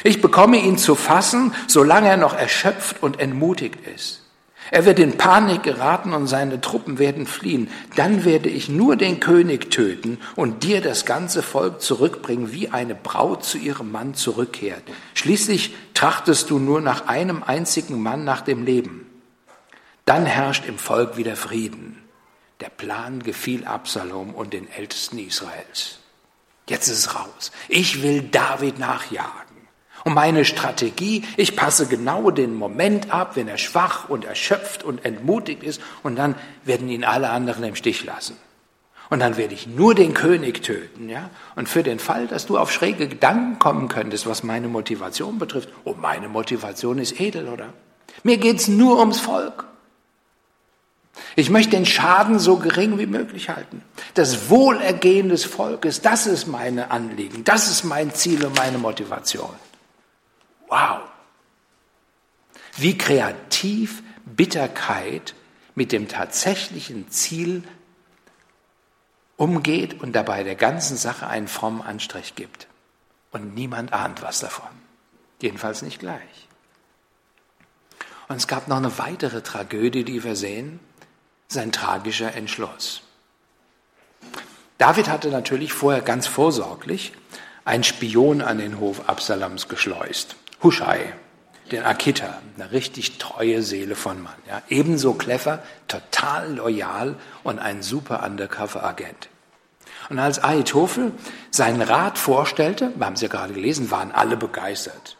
[0.02, 4.22] Ich bekomme ihn zu fassen, solange er noch erschöpft und entmutigt ist.
[4.70, 7.68] Er wird in Panik geraten und seine Truppen werden fliehen.
[7.96, 12.94] Dann werde ich nur den König töten und dir das ganze Volk zurückbringen, wie eine
[12.94, 14.82] Braut zu ihrem Mann zurückkehrt.
[15.14, 19.06] Schließlich trachtest du nur nach einem einzigen Mann nach dem Leben.
[20.04, 22.02] Dann herrscht im Volk wieder Frieden.
[22.60, 25.98] Der Plan gefiel Absalom und den Ältesten Israels.
[26.68, 27.50] Jetzt ist es raus.
[27.68, 29.47] Ich will David nachjagen.
[30.04, 35.04] Und meine Strategie, ich passe genau den Moment ab, wenn er schwach und erschöpft und
[35.04, 36.34] entmutigt ist, und dann
[36.64, 38.36] werden ihn alle anderen im Stich lassen.
[39.10, 41.30] Und dann werde ich nur den König töten, ja?
[41.56, 45.70] Und für den Fall, dass du auf schräge Gedanken kommen könntest, was meine Motivation betrifft,
[45.84, 47.72] oh, meine Motivation ist edel, oder?
[48.22, 49.64] Mir geht's nur ums Volk.
[51.36, 53.82] Ich möchte den Schaden so gering wie möglich halten.
[54.14, 59.50] Das Wohlergehen des Volkes, das ist meine Anliegen, das ist mein Ziel und meine Motivation.
[60.68, 61.00] Wow!
[62.76, 65.34] Wie kreativ Bitterkeit
[65.74, 67.64] mit dem tatsächlichen Ziel
[69.36, 72.66] umgeht und dabei der ganzen Sache einen frommen Anstrich gibt.
[73.30, 74.68] Und niemand ahnt was davon.
[75.40, 76.48] Jedenfalls nicht gleich.
[78.28, 80.80] Und es gab noch eine weitere Tragödie, die wir sehen,
[81.46, 83.02] sein tragischer Entschluss.
[84.76, 87.12] David hatte natürlich vorher ganz vorsorglich
[87.64, 90.36] einen Spion an den Hof Absaloms geschleust.
[90.62, 91.12] Huschai,
[91.70, 94.34] den Akita, eine richtig treue Seele von Mann.
[94.48, 99.28] Ja, ebenso clever, total loyal und ein super Undercover-Agent.
[100.08, 101.12] Und als Ahitophel
[101.50, 105.16] seinen Rat vorstellte, wir haben es ja gerade gelesen, waren alle begeistert.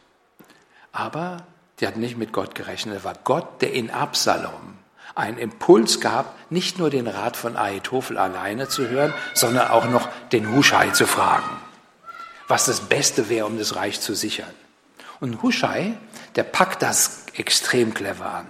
[0.93, 1.39] Aber
[1.81, 2.97] die hatten nicht mit Gott gerechnet.
[2.97, 4.79] Es war Gott, der in Absalom
[5.15, 10.09] einen Impuls gab, nicht nur den Rat von Ahitophel alleine zu hören, sondern auch noch
[10.33, 11.49] den Huschai zu fragen,
[12.47, 14.55] was das Beste wäre, um das Reich zu sichern.
[15.21, 15.95] Und Huschai,
[16.37, 18.47] der packt das extrem clever an.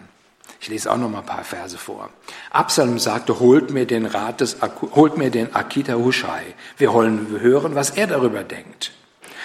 [0.60, 2.10] Ich lese auch noch mal ein paar Verse vor.
[2.50, 4.56] Absalom sagte, holt mir den Rat des,
[4.94, 6.42] holt mir den Akita Huschai.
[6.76, 8.92] Wir wollen hören, was er darüber denkt.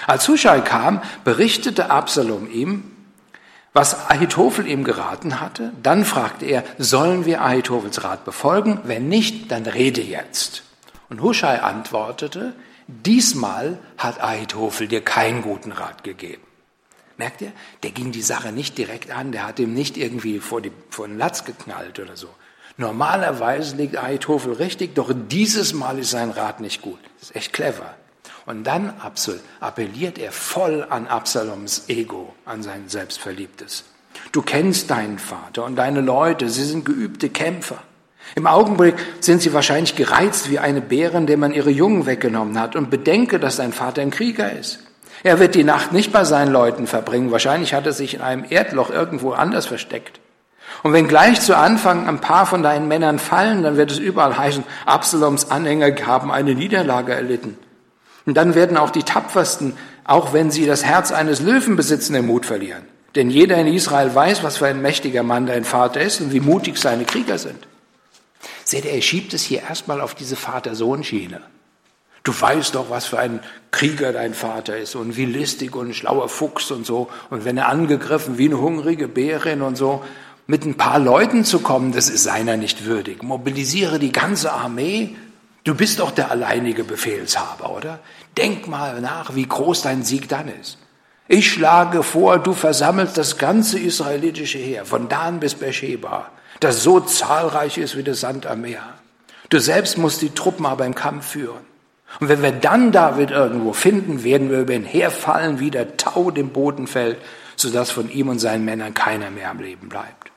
[0.08, 2.92] Als Huschai kam, berichtete Absalom ihm,
[3.74, 5.72] was Ahitophel ihm geraten hatte.
[5.82, 8.80] Dann fragte er, sollen wir Ahitophels Rat befolgen?
[8.84, 10.64] Wenn nicht, dann rede jetzt.
[11.10, 12.54] Und Huschai antwortete,
[12.88, 16.42] diesmal hat Ahitophel dir keinen guten Rat gegeben.
[17.18, 17.52] Merkt ihr?
[17.84, 21.08] Der ging die Sache nicht direkt an, der hat ihm nicht irgendwie vor, die, vor
[21.08, 22.30] den Latz geknallt oder so.
[22.78, 27.00] Normalerweise liegt Ahitophel richtig, doch dieses Mal ist sein Rat nicht gut.
[27.20, 27.96] Das ist echt clever.
[28.46, 28.94] Und dann
[29.60, 33.86] appelliert er voll an Absaloms Ego, an sein Selbstverliebtes.
[34.32, 37.82] Du kennst deinen Vater und deine Leute, sie sind geübte Kämpfer.
[38.36, 42.76] Im Augenblick sind sie wahrscheinlich gereizt wie eine Bärin, der man ihre Jungen weggenommen hat.
[42.76, 44.80] Und bedenke, dass dein Vater ein Krieger ist.
[45.24, 47.32] Er wird die Nacht nicht bei seinen Leuten verbringen.
[47.32, 50.20] Wahrscheinlich hat er sich in einem Erdloch irgendwo anders versteckt.
[50.84, 54.38] Und wenn gleich zu Anfang ein paar von deinen Männern fallen, dann wird es überall
[54.38, 57.58] heißen, Absaloms Anhänger haben eine Niederlage erlitten.
[58.26, 62.26] Und dann werden auch die Tapfersten, auch wenn sie das Herz eines Löwen besitzen, den
[62.26, 62.84] Mut verlieren.
[63.16, 66.40] Denn jeder in Israel weiß, was für ein mächtiger Mann dein Vater ist und wie
[66.40, 67.68] mutig seine Krieger sind.
[68.66, 71.42] Seht ihr, er schiebt es hier erstmal auf diese Vater-Sohn-Schiene.
[72.24, 75.94] Du weißt doch, was für ein Krieger dein Vater ist und wie listig und ein
[75.94, 77.10] schlauer Fuchs und so.
[77.30, 80.04] Und wenn er angegriffen wie eine hungrige Bärin und so,
[80.48, 83.24] mit ein paar Leuten zu kommen, das ist seiner nicht würdig.
[83.24, 85.16] Mobilisiere die ganze Armee.
[85.66, 88.00] Du bist doch der alleinige Befehlshaber, oder?
[88.38, 90.78] Denk mal nach, wie groß dein Sieg dann ist.
[91.28, 97.00] Ich schlage vor, du versammelst das ganze israelitische Heer, von Dan bis Beersheba, das so
[97.00, 98.84] zahlreich ist wie der Sand am Meer.
[99.50, 101.73] Du selbst musst die Truppen aber im Kampf führen.
[102.20, 106.32] Und wenn wir dann David irgendwo finden, werden wir über ihn herfallen, wie der Tau
[106.32, 107.18] dem Boden fällt,
[107.56, 110.32] sodass von ihm und seinen Männern keiner mehr am Leben bleibt.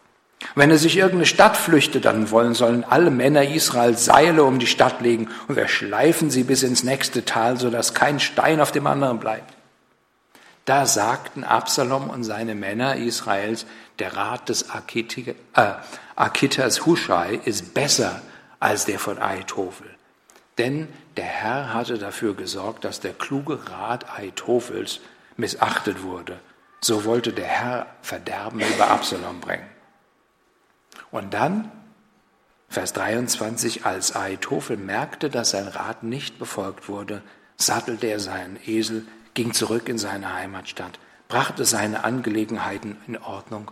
[0.54, 4.66] Wenn er sich irgendeine Stadt flüchtet, dann wollen, sollen alle Männer Israel Seile um die
[4.66, 8.86] Stadt legen und wir schleifen sie bis ins nächste Tal, sodass kein Stein auf dem
[8.86, 9.54] anderen bleibt.
[10.66, 13.66] Da sagten Absalom und seine Männer Israels,
[13.98, 15.36] der Rat des Akitas
[16.78, 18.20] äh, Huschai ist besser
[18.58, 19.86] als der von Aitophel.
[20.58, 25.00] Denn der Herr hatte dafür gesorgt, dass der kluge Rat Aitophels
[25.36, 26.38] missachtet wurde.
[26.80, 29.66] So wollte der Herr Verderben über Absalom bringen.
[31.10, 31.70] Und dann,
[32.68, 37.22] Vers 23, als Aitophel merkte, dass sein Rat nicht befolgt wurde,
[37.56, 40.98] sattelte er seinen Esel, ging zurück in seine Heimatstadt,
[41.28, 43.70] brachte seine Angelegenheiten in Ordnung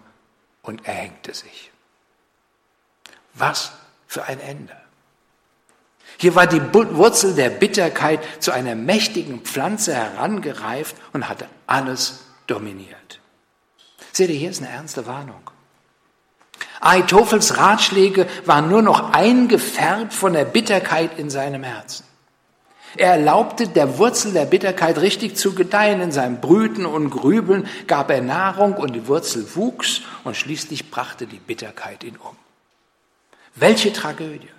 [0.62, 1.70] und erhängte sich.
[3.35, 3.72] Was
[4.07, 4.76] für ein Ende.
[6.16, 13.20] Hier war die Wurzel der Bitterkeit zu einer mächtigen Pflanze herangereift und hatte alles dominiert.
[14.12, 15.50] Seht ihr, hier ist eine ernste Warnung.
[16.81, 22.05] Aitophels Ratschläge waren nur noch eingefärbt von der Bitterkeit in seinem Herzen.
[22.96, 26.00] Er erlaubte der Wurzel der Bitterkeit richtig zu gedeihen.
[26.00, 31.27] In seinem Brüten und Grübeln gab er Nahrung und die Wurzel wuchs und schließlich brachte
[31.27, 32.37] die Bitterkeit ihn um.
[33.57, 34.54] Welche Tragödie!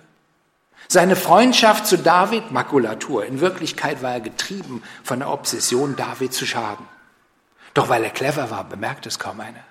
[0.88, 3.24] Seine Freundschaft zu David, Makulatur.
[3.24, 6.86] In Wirklichkeit war er getrieben von der Obsession, David zu schaden.
[7.74, 9.64] Doch weil er clever war, bemerkt es kaum einer.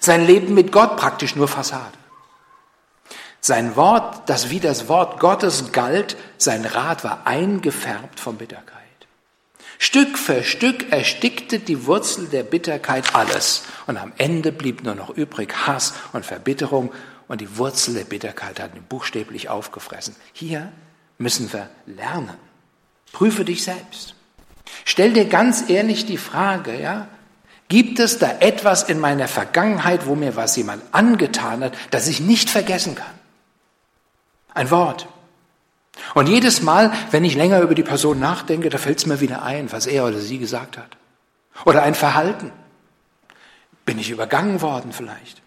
[0.00, 1.98] Sein Leben mit Gott praktisch nur Fassade.
[3.40, 8.80] Sein Wort, das wie das Wort Gottes galt, sein Rat war eingefärbt von Bitterkeit.
[9.78, 13.64] Stück für Stück erstickte die Wurzel der Bitterkeit alles.
[13.86, 16.90] Und am Ende blieb nur noch übrig Hass und Verbitterung.
[17.28, 20.14] Und die Wurzel der Bitterkeit hat ihn buchstäblich aufgefressen.
[20.32, 20.70] Hier
[21.18, 22.36] müssen wir lernen.
[23.12, 24.14] Prüfe dich selbst.
[24.84, 27.08] Stell dir ganz ehrlich die Frage, ja,
[27.68, 32.20] gibt es da etwas in meiner Vergangenheit, wo mir was jemand angetan hat, das ich
[32.20, 33.06] nicht vergessen kann?
[34.52, 35.08] Ein Wort.
[36.14, 39.42] Und jedes Mal, wenn ich länger über die Person nachdenke, da fällt es mir wieder
[39.42, 40.96] ein, was er oder sie gesagt hat.
[41.64, 42.52] Oder ein Verhalten.
[43.84, 45.43] Bin ich übergangen worden vielleicht?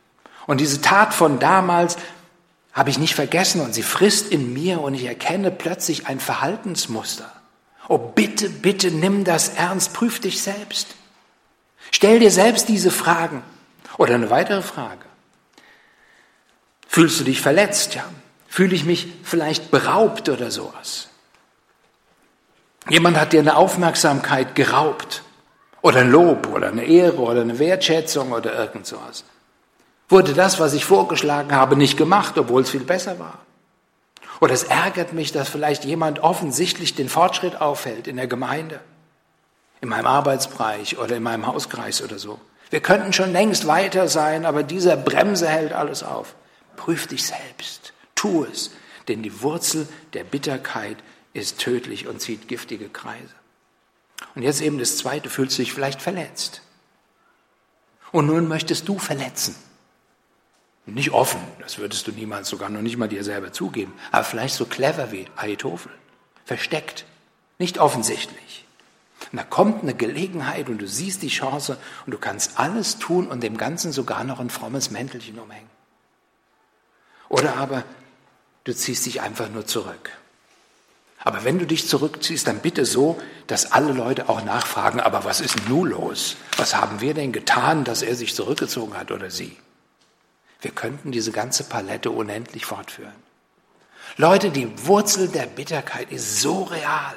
[0.48, 1.98] Und diese Tat von damals
[2.74, 7.32] habe ich nicht vergessen und sie frisst in mir und ich erkenne plötzlich ein Verhaltensmuster.
[7.90, 10.96] Oh, bitte, bitte nimm das ernst, prüf dich selbst.
[11.92, 13.44] Stell dir selbst diese Fragen.
[13.98, 15.06] Oder eine weitere Frage.
[16.88, 17.96] Fühlst du dich verletzt?
[17.96, 18.06] Ja.
[18.48, 21.10] Fühle ich mich vielleicht beraubt oder sowas?
[22.90, 25.24] Jemand hat dir eine Aufmerksamkeit geraubt
[25.82, 29.26] oder ein Lob oder eine Ehre oder eine Wertschätzung oder irgend sowas.
[30.10, 33.39] Wurde das, was ich vorgeschlagen habe, nicht gemacht, obwohl es viel besser war?
[34.39, 38.80] Oder es ärgert mich, dass vielleicht jemand offensichtlich den Fortschritt aufhält in der Gemeinde,
[39.82, 42.39] in meinem Arbeitsbereich oder in meinem Hauskreis oder so.
[42.70, 46.36] Wir könnten schon längst weiter sein, aber dieser Bremse hält alles auf.
[46.76, 47.93] Prüf dich selbst.
[48.15, 48.72] Tu es,
[49.08, 50.98] denn die Wurzel der Bitterkeit
[51.34, 53.34] ist tödlich und zieht giftige Kreise.
[54.36, 56.62] Und jetzt eben das Zweite, fühlst du dich vielleicht verletzt.
[58.12, 59.56] Und nun möchtest du verletzen.
[60.88, 64.56] Nicht offen, das würdest du niemals, sogar noch nicht mal dir selber zugeben, aber vielleicht
[64.56, 65.91] so clever wie Ahitophel.
[66.45, 67.06] Versteckt,
[67.60, 68.65] nicht offensichtlich.
[69.32, 73.28] Und da kommt eine Gelegenheit und du siehst die Chance und du kannst alles tun
[73.28, 75.69] und dem Ganzen sogar noch ein frommes Mäntelchen umhängen.
[77.28, 77.84] Oder aber
[78.63, 80.12] du ziehst dich einfach nur zurück.
[81.19, 85.41] Aber wenn du dich zurückziehst, dann bitte so, dass alle Leute auch nachfragen, aber was
[85.41, 86.38] ist nun los?
[86.56, 89.58] Was haben wir denn getan, dass er sich zurückgezogen hat oder sie?
[90.62, 93.15] Wir könnten diese ganze Palette unendlich fortführen.
[94.15, 97.15] Leute, die Wurzel der Bitterkeit ist so real.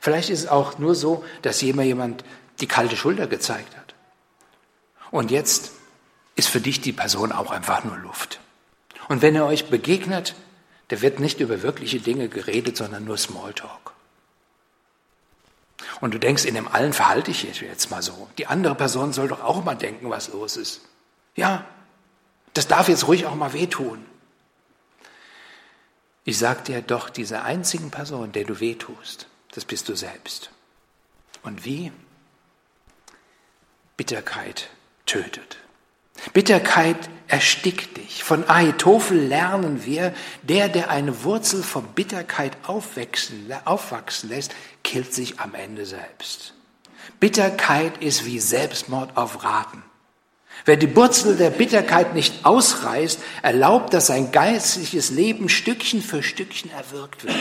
[0.00, 2.24] Vielleicht ist es auch nur so, dass jemand jemand
[2.60, 3.94] die kalte Schulter gezeigt hat.
[5.10, 5.72] Und jetzt
[6.36, 8.40] ist für dich die Person auch einfach nur Luft.
[9.08, 10.34] Und wenn er euch begegnet,
[10.90, 13.92] der wird nicht über wirkliche Dinge geredet, sondern nur Smalltalk.
[16.00, 18.28] Und du denkst, in dem allen verhalte ich jetzt mal so.
[18.38, 20.80] Die andere Person soll doch auch mal denken, was los ist.
[21.34, 21.64] Ja,
[22.54, 24.04] das darf jetzt ruhig auch mal wehtun.
[26.24, 30.50] Ich sag dir doch, diese einzigen Person, der du wehtust, das bist du selbst.
[31.42, 31.90] Und wie?
[33.96, 34.68] Bitterkeit
[35.06, 35.58] tötet.
[36.32, 38.22] Bitterkeit erstickt dich.
[38.22, 45.40] Von Ahitophel lernen wir, der, der eine Wurzel von Bitterkeit aufwachsen, aufwachsen lässt, killt sich
[45.40, 46.54] am Ende selbst.
[47.18, 49.82] Bitterkeit ist wie Selbstmord auf Raten.
[50.64, 56.70] Wer die Wurzel der Bitterkeit nicht ausreißt, erlaubt, dass sein geistliches Leben Stückchen für Stückchen
[56.70, 57.36] erwirkt wird,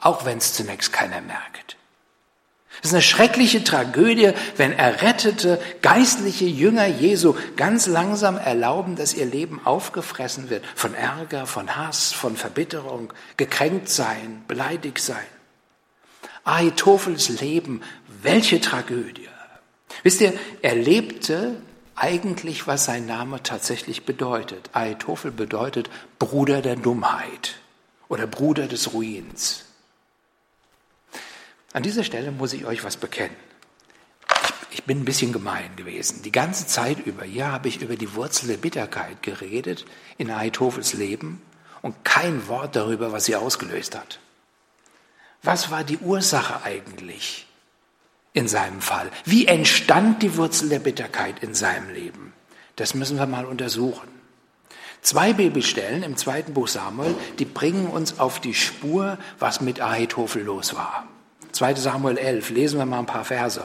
[0.00, 1.76] auch wenn es zunächst keiner merkt.
[2.82, 9.24] Es ist eine schreckliche Tragödie, wenn errettete geistliche Jünger Jesu ganz langsam erlauben, dass ihr
[9.24, 15.24] Leben aufgefressen wird von Ärger, von Hass, von Verbitterung, gekränkt sein, beleidigt sein.
[16.44, 17.82] Ahitophels Leben,
[18.22, 19.28] welche Tragödie.
[20.02, 21.56] Wisst ihr, er lebte
[21.96, 24.70] eigentlich, was sein Name tatsächlich bedeutet.
[24.72, 27.56] Ahitophel bedeutet Bruder der Dummheit
[28.08, 29.64] oder Bruder des Ruins.
[31.72, 33.36] An dieser Stelle muss ich euch was bekennen.
[34.70, 36.22] Ich, ich bin ein bisschen gemein gewesen.
[36.22, 39.84] Die ganze Zeit über hier habe ich über die Wurzel der Bitterkeit geredet
[40.18, 41.42] in Ahitophels Leben
[41.82, 44.20] und kein Wort darüber, was sie ausgelöst hat.
[45.42, 47.46] Was war die Ursache eigentlich
[48.36, 49.10] in seinem Fall?
[49.24, 52.34] Wie entstand die Wurzel der Bitterkeit in seinem Leben?
[52.76, 54.08] Das müssen wir mal untersuchen.
[55.00, 60.42] Zwei Bibelstellen im zweiten Buch Samuel, die bringen uns auf die Spur, was mit Ahitophel
[60.42, 61.06] los war.
[61.52, 63.62] 2 Samuel 11, lesen wir mal ein paar Verse.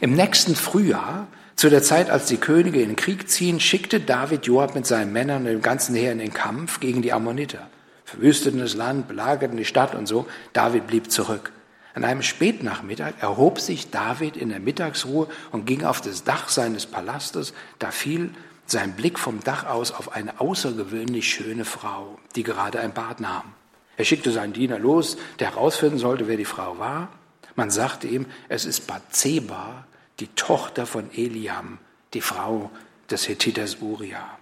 [0.00, 4.46] Im nächsten Frühjahr, zu der Zeit, als die Könige in den Krieg ziehen, schickte David
[4.46, 7.68] Joab mit seinen Männern und dem ganzen Heer in den Kampf gegen die Ammoniter.
[8.06, 10.26] Verwüsteten das Land, belagerten die Stadt und so.
[10.54, 11.52] David blieb zurück.
[11.94, 16.86] An einem Spätnachmittag erhob sich David in der Mittagsruhe und ging auf das Dach seines
[16.86, 17.52] Palastes.
[17.78, 18.30] Da fiel
[18.66, 23.54] sein Blick vom Dach aus auf eine außergewöhnlich schöne Frau, die gerade ein Bad nahm.
[23.96, 27.08] Er schickte seinen Diener los, der herausfinden sollte, wer die Frau war.
[27.56, 29.86] Man sagte ihm, es ist Bathseba,
[30.20, 31.78] die Tochter von Eliam,
[32.14, 32.70] die Frau
[33.10, 34.38] des Hethiters Uriah.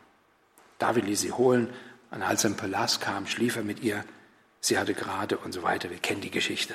[0.79, 1.71] David ließ sie holen,
[2.11, 4.05] und als er im Palast kam, schlief er mit ihr.
[4.61, 5.91] Sie hatte gerade und so weiter.
[5.91, 6.75] Wir kennen die Geschichte.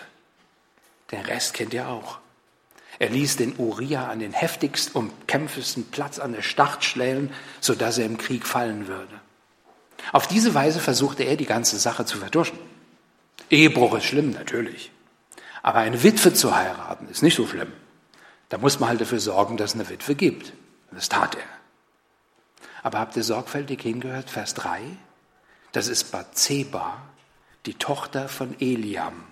[1.13, 2.17] Den Rest kennt ihr auch.
[2.97, 7.99] Er ließ den Uriah an den heftigsten und kämpfendsten Platz an der Stadt stellen, sodass
[7.99, 9.21] er im Krieg fallen würde.
[10.11, 12.57] Auf diese Weise versuchte er, die ganze Sache zu vertuschen.
[13.51, 14.91] Ehebruch ist schlimm, natürlich.
[15.61, 17.71] Aber eine Witwe zu heiraten ist nicht so schlimm.
[18.49, 20.49] Da muss man halt dafür sorgen, dass es eine Witwe gibt.
[20.89, 21.41] Und das tat er.
[22.81, 24.81] Aber habt ihr sorgfältig hingehört, Vers 3?
[25.73, 26.97] Das ist Bathseba,
[27.67, 29.23] die Tochter von Eliam,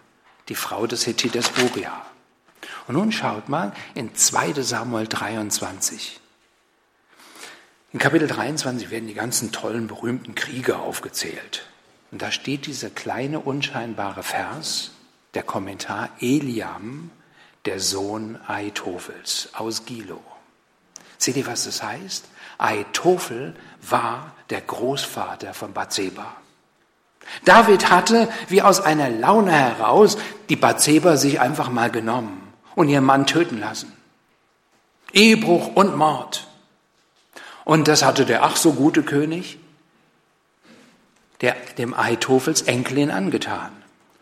[0.51, 2.05] die Frau des Hethiters Uriah.
[2.85, 6.19] Und nun schaut mal in 2 Samuel 23.
[7.93, 11.65] In Kapitel 23 werden die ganzen tollen, berühmten Kriege aufgezählt.
[12.11, 14.91] Und da steht dieser kleine, unscheinbare Vers,
[15.35, 17.11] der Kommentar Eliam,
[17.63, 20.21] der Sohn Aitofels aus Gilo.
[21.17, 22.25] Seht ihr, was das heißt?
[22.57, 26.40] Aitofel war der Großvater von Bathseba.
[27.45, 30.17] David hatte, wie aus einer Laune heraus,
[30.49, 33.91] die Bathseba sich einfach mal genommen und ihren Mann töten lassen.
[35.13, 36.47] Ehebruch und Mord.
[37.63, 39.57] Und das hatte der ach so gute König
[41.41, 43.71] der, dem Aitofels Enkelin angetan.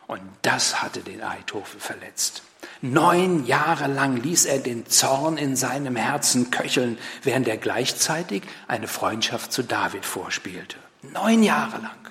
[0.08, 2.42] Und das hatte den Aitofel verletzt.
[2.82, 8.88] Neun Jahre lang ließ er den Zorn in seinem Herzen köcheln, während er gleichzeitig eine
[8.88, 10.78] Freundschaft zu David vorspielte.
[11.02, 12.09] Neun Jahre lang.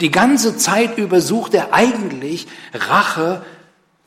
[0.00, 3.44] Die ganze Zeit über suchte er eigentlich Rache,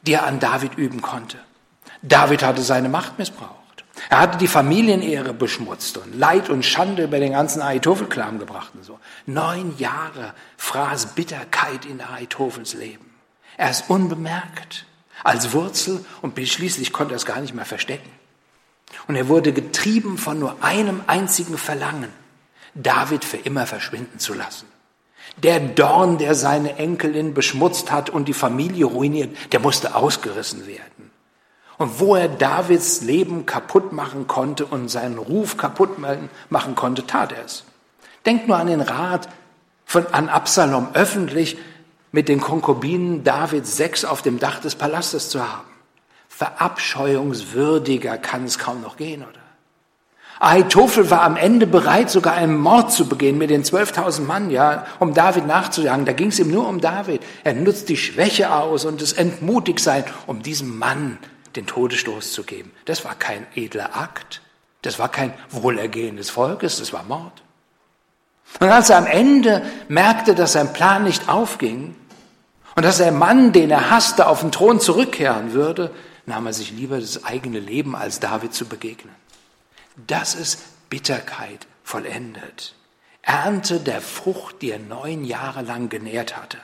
[0.03, 1.37] die er an David üben konnte.
[2.01, 3.55] David hatte seine Macht missbraucht.
[4.09, 8.83] Er hatte die Familienehre beschmutzt und Leid und Schande über den ganzen Aitophel-Clan gebracht und
[8.83, 8.99] so.
[9.25, 13.09] Neun Jahre fraß Bitterkeit in Aitophels Leben.
[13.57, 14.85] Er ist unbemerkt
[15.23, 18.11] als Wurzel und schließlich konnte er es gar nicht mehr verstecken.
[19.07, 22.11] Und er wurde getrieben von nur einem einzigen Verlangen,
[22.75, 24.67] David für immer verschwinden zu lassen.
[25.37, 31.11] Der Dorn, der seine Enkelin beschmutzt hat und die Familie ruiniert, der musste ausgerissen werden.
[31.77, 35.97] Und wo er Davids Leben kaputt machen konnte und seinen Ruf kaputt
[36.49, 37.65] machen konnte, tat er es.
[38.25, 39.27] Denkt nur an den Rat
[39.85, 41.57] von, an Absalom, öffentlich
[42.11, 45.67] mit den Konkubinen Davids sechs auf dem Dach des Palastes zu haben.
[46.29, 49.44] Verabscheuungswürdiger kann es kaum noch gehen, oder?
[50.39, 54.85] Ahitophel war am Ende bereit, sogar einen Mord zu begehen mit den 12.000 Mann, ja,
[54.99, 56.05] um David nachzujagen.
[56.05, 57.21] Da ging es ihm nur um David.
[57.43, 61.17] Er nutzt die Schwäche aus und das Entmutigsein, um diesem Mann
[61.55, 62.71] den Todesstoß zu geben.
[62.83, 64.41] Das war kein edler Akt.
[64.81, 67.41] Das war kein Wohlergehen des Volkes, das war Mord.
[68.59, 71.95] Und als er am Ende merkte, dass sein Plan nicht aufging
[72.75, 75.91] und dass der Mann, den er hasste, auf den Thron zurückkehren würde,
[76.25, 79.13] nahm er sich lieber das eigene Leben, als David zu begegnen.
[79.95, 82.75] Das ist Bitterkeit vollendet.
[83.21, 86.59] Ernte der Frucht, die er neun Jahre lang genährt hatte.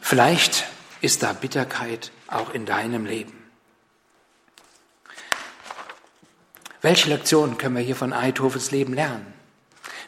[0.00, 0.66] Vielleicht
[1.00, 3.42] ist da Bitterkeit auch in deinem Leben?
[6.80, 9.32] Welche Lektionen können wir hier von Eithofels Leben lernen?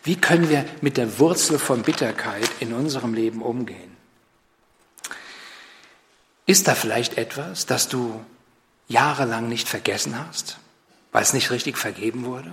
[0.02, 3.96] Wie können wir mit der Wurzel von Bitterkeit in unserem Leben umgehen?
[6.46, 8.24] Ist da vielleicht etwas, das du
[8.88, 10.58] jahrelang nicht vergessen hast,
[11.12, 12.52] weil es nicht richtig vergeben wurde?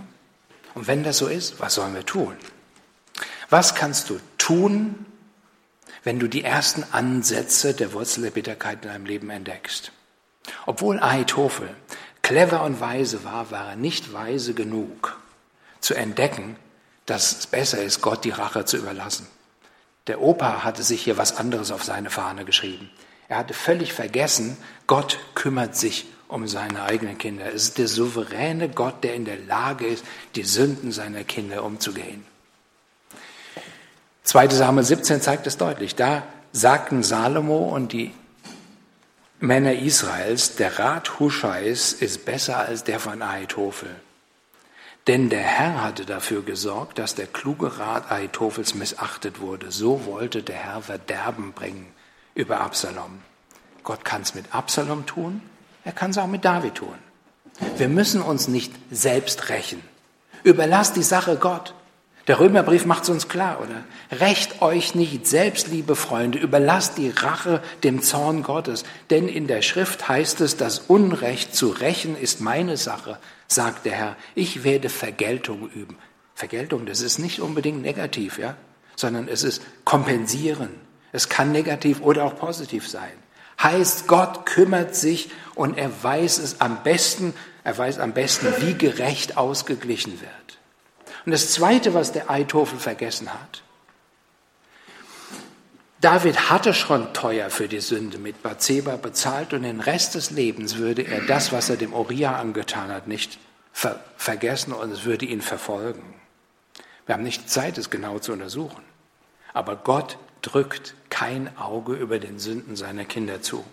[0.73, 2.35] Und wenn das so ist, was sollen wir tun?
[3.49, 5.05] Was kannst du tun,
[6.03, 9.91] wenn du die ersten Ansätze der Wurzel der Bitterkeit in deinem Leben entdeckst.
[10.65, 11.69] Obwohl Ahitophel
[12.23, 15.17] clever und weise war, war er nicht weise genug
[15.79, 16.55] zu entdecken,
[17.05, 19.27] dass es besser ist, Gott die Rache zu überlassen.
[20.07, 22.89] Der Opa hatte sich hier was anderes auf seine Fahne geschrieben.
[23.27, 24.57] Er hatte völlig vergessen,
[24.87, 27.53] Gott kümmert sich um seine eigenen Kinder.
[27.53, 30.05] Es ist der souveräne Gott, der in der Lage ist,
[30.35, 32.25] die Sünden seiner Kinder umzugehen.
[34.23, 34.47] 2.
[34.49, 35.95] Samuel 17 zeigt es deutlich.
[35.95, 36.23] Da
[36.53, 38.13] sagten Salomo und die
[39.39, 43.93] Männer Israels, der Rat Huscheis ist besser als der von Ahitophel.
[45.07, 49.71] Denn der Herr hatte dafür gesorgt, dass der kluge Rat Ahitophels missachtet wurde.
[49.71, 51.91] So wollte der Herr Verderben bringen
[52.35, 53.19] über Absalom.
[53.83, 55.41] Gott kann es mit Absalom tun,
[55.83, 56.95] er kann es auch mit David tun.
[57.77, 59.81] Wir müssen uns nicht selbst rächen.
[60.43, 61.73] Überlass die Sache Gott.
[62.27, 63.83] Der Römerbrief macht es uns klar, oder?
[64.19, 68.83] Recht euch nicht selbst, liebe Freunde, überlasst die Rache dem Zorn Gottes.
[69.09, 73.17] Denn in der Schrift heißt es, das Unrecht zu rächen ist meine Sache,
[73.47, 74.15] sagt der Herr.
[74.35, 75.97] Ich werde Vergeltung üben.
[76.35, 78.55] Vergeltung, das ist nicht unbedingt negativ, ja?
[78.95, 80.69] Sondern es ist kompensieren.
[81.11, 83.11] Es kann negativ oder auch positiv sein.
[83.61, 87.33] Heißt, Gott kümmert sich und er weiß es am besten,
[87.63, 90.31] er weiß am besten, wie gerecht ausgeglichen wird.
[91.25, 93.63] Und das Zweite, was der Eithofel vergessen hat,
[96.01, 100.77] David hatte schon teuer für die Sünde mit Bathseba bezahlt und den Rest des Lebens
[100.77, 103.37] würde er das, was er dem Uriah angetan hat, nicht
[103.71, 106.15] ver vergessen und es würde ihn verfolgen.
[107.05, 108.83] Wir haben nicht Zeit, es genau zu untersuchen.
[109.53, 113.63] Aber Gott drückt kein Auge über den Sünden seiner Kinder zu.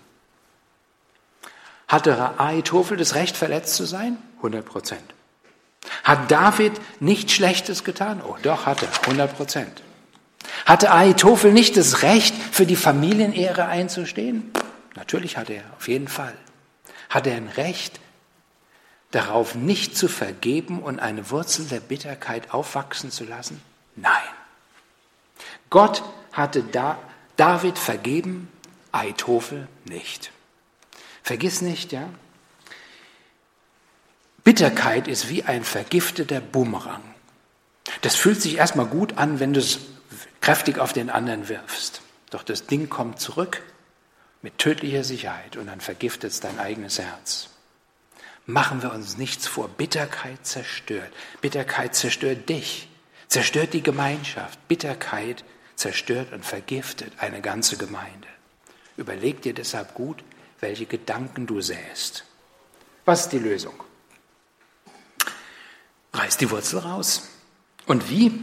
[1.87, 4.19] Hatte Ahitophel das Recht, verletzt zu sein?
[4.37, 5.15] 100 Prozent.
[6.05, 8.21] Hat David nichts Schlechtes getan?
[8.23, 9.83] Oh, doch, hatte, 100 Prozent.
[10.67, 14.51] Hatte Ahitophel nicht das Recht, für die Familienehre einzustehen?
[14.97, 16.35] Natürlich hatte er, auf jeden Fall.
[17.09, 18.01] Hat er ein Recht,
[19.13, 23.63] darauf nicht zu vergeben und eine Wurzel der Bitterkeit aufwachsen zu lassen?
[23.97, 24.13] Nein.
[25.71, 26.99] Gott hatte da
[27.39, 28.49] David vergeben,
[28.91, 30.33] Ahitophel nicht.
[31.23, 32.11] Vergiss nicht, ja?
[34.43, 37.03] Bitterkeit ist wie ein vergifteter Bumerang.
[38.01, 39.79] Das fühlt sich erstmal gut an, wenn du es
[40.41, 42.03] kräftig auf den anderen wirfst.
[42.31, 43.63] Doch das Ding kommt zurück
[44.43, 47.51] mit tödlicher Sicherheit und dann vergiftet es dein eigenes Herz.
[48.47, 49.69] Machen wir uns nichts vor.
[49.69, 51.13] Bitterkeit zerstört.
[51.41, 52.89] Bitterkeit zerstört dich,
[53.29, 54.59] zerstört die Gemeinschaft.
[54.67, 55.55] Bitterkeit zerstört
[56.33, 58.29] und vergiftet eine ganze Gemeinde.
[58.97, 60.25] Überleg dir deshalb gut,
[60.61, 62.25] welche Gedanken du säst.
[63.05, 63.83] Was ist die Lösung?
[66.13, 67.29] Reiß die Wurzel raus.
[67.87, 68.43] Und wie?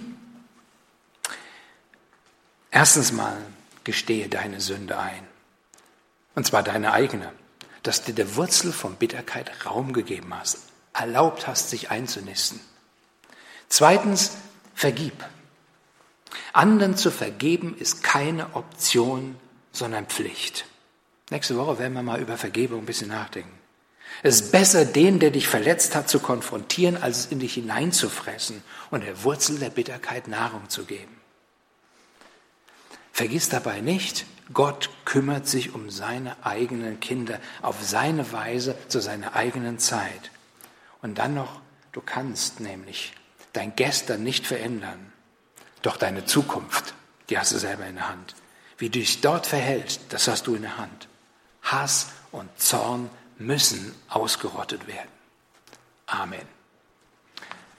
[2.71, 3.37] Erstens mal
[3.83, 5.27] gestehe deine Sünde ein.
[6.35, 7.31] Und zwar deine eigene.
[7.83, 10.57] Dass du der Wurzel von Bitterkeit Raum gegeben hast,
[10.93, 12.59] erlaubt hast, sich einzunisten.
[13.67, 14.31] Zweitens,
[14.73, 15.13] vergib.
[16.53, 19.35] Anderen zu vergeben ist keine Option,
[19.71, 20.65] sondern Pflicht.
[21.29, 23.51] Nächste Woche werden wir mal über Vergebung ein bisschen nachdenken.
[24.23, 28.63] Es ist besser, den, der dich verletzt hat, zu konfrontieren, als es in dich hineinzufressen
[28.91, 31.15] und der Wurzel der Bitterkeit Nahrung zu geben.
[33.11, 39.35] Vergiss dabei nicht, Gott kümmert sich um seine eigenen Kinder auf seine Weise zu seiner
[39.35, 40.31] eigenen Zeit.
[41.01, 41.61] Und dann noch,
[41.93, 43.13] du kannst nämlich
[43.53, 45.13] dein Gestern nicht verändern,
[45.85, 46.93] doch deine Zukunft,
[47.29, 48.35] die hast du selber in der Hand.
[48.77, 51.07] Wie du dich dort verhältst, das hast du in der Hand.
[51.63, 55.09] Hass und Zorn müssen ausgerottet werden.
[56.07, 56.55] Amen.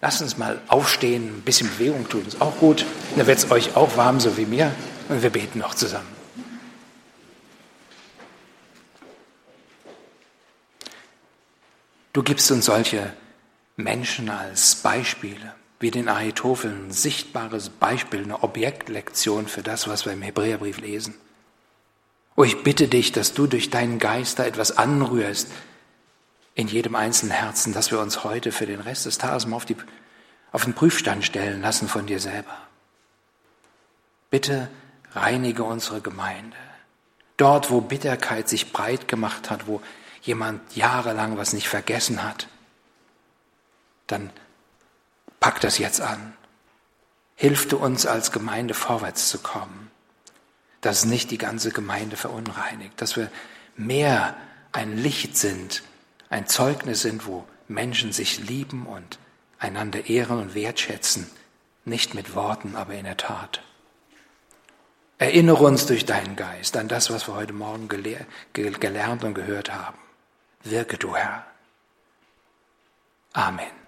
[0.00, 2.84] Lasst uns mal aufstehen, ein bisschen Bewegung tun, ist auch gut.
[3.16, 4.72] Da wird es euch auch warm, so wie mir.
[5.09, 6.09] Und wir beten noch zusammen.
[12.12, 13.12] Du gibst uns solche
[13.76, 20.12] Menschen als Beispiele, wie den Ahitophel, ein sichtbares Beispiel, eine Objektlektion für das, was wir
[20.12, 21.14] im Hebräerbrief lesen.
[22.35, 25.49] Oh, ich bitte dich, dass du durch deinen Geist da etwas anrührst
[26.55, 29.66] in jedem einzelnen Herzen, dass wir uns heute für den Rest des Tages mal auf,
[29.66, 29.77] die,
[30.53, 32.57] auf den Prüfstand stellen lassen von dir selber.
[34.31, 34.68] Bitte
[35.12, 36.57] reinige unsere Gemeinde.
[37.37, 39.83] Dort, wo Bitterkeit sich breit gemacht hat, wo
[40.22, 42.49] jemand jahrelang was nicht vergessen hat,
[44.07, 44.31] dann
[45.41, 46.34] pack das jetzt an.
[47.34, 49.91] Hilf du uns als Gemeinde vorwärts zu kommen,
[50.80, 53.30] dass nicht die ganze Gemeinde verunreinigt, dass wir
[53.76, 54.37] mehr
[54.72, 55.82] ein Licht sind,
[56.30, 59.18] ein Zeugnis sind, wo Menschen sich lieben und
[59.59, 61.30] einander ehren und wertschätzen,
[61.84, 63.62] nicht mit Worten, aber in der Tat.
[65.18, 69.99] Erinnere uns durch deinen Geist an das, was wir heute Morgen gelernt und gehört haben.
[70.62, 71.47] Wirke du, Herr.
[73.32, 73.86] Amen.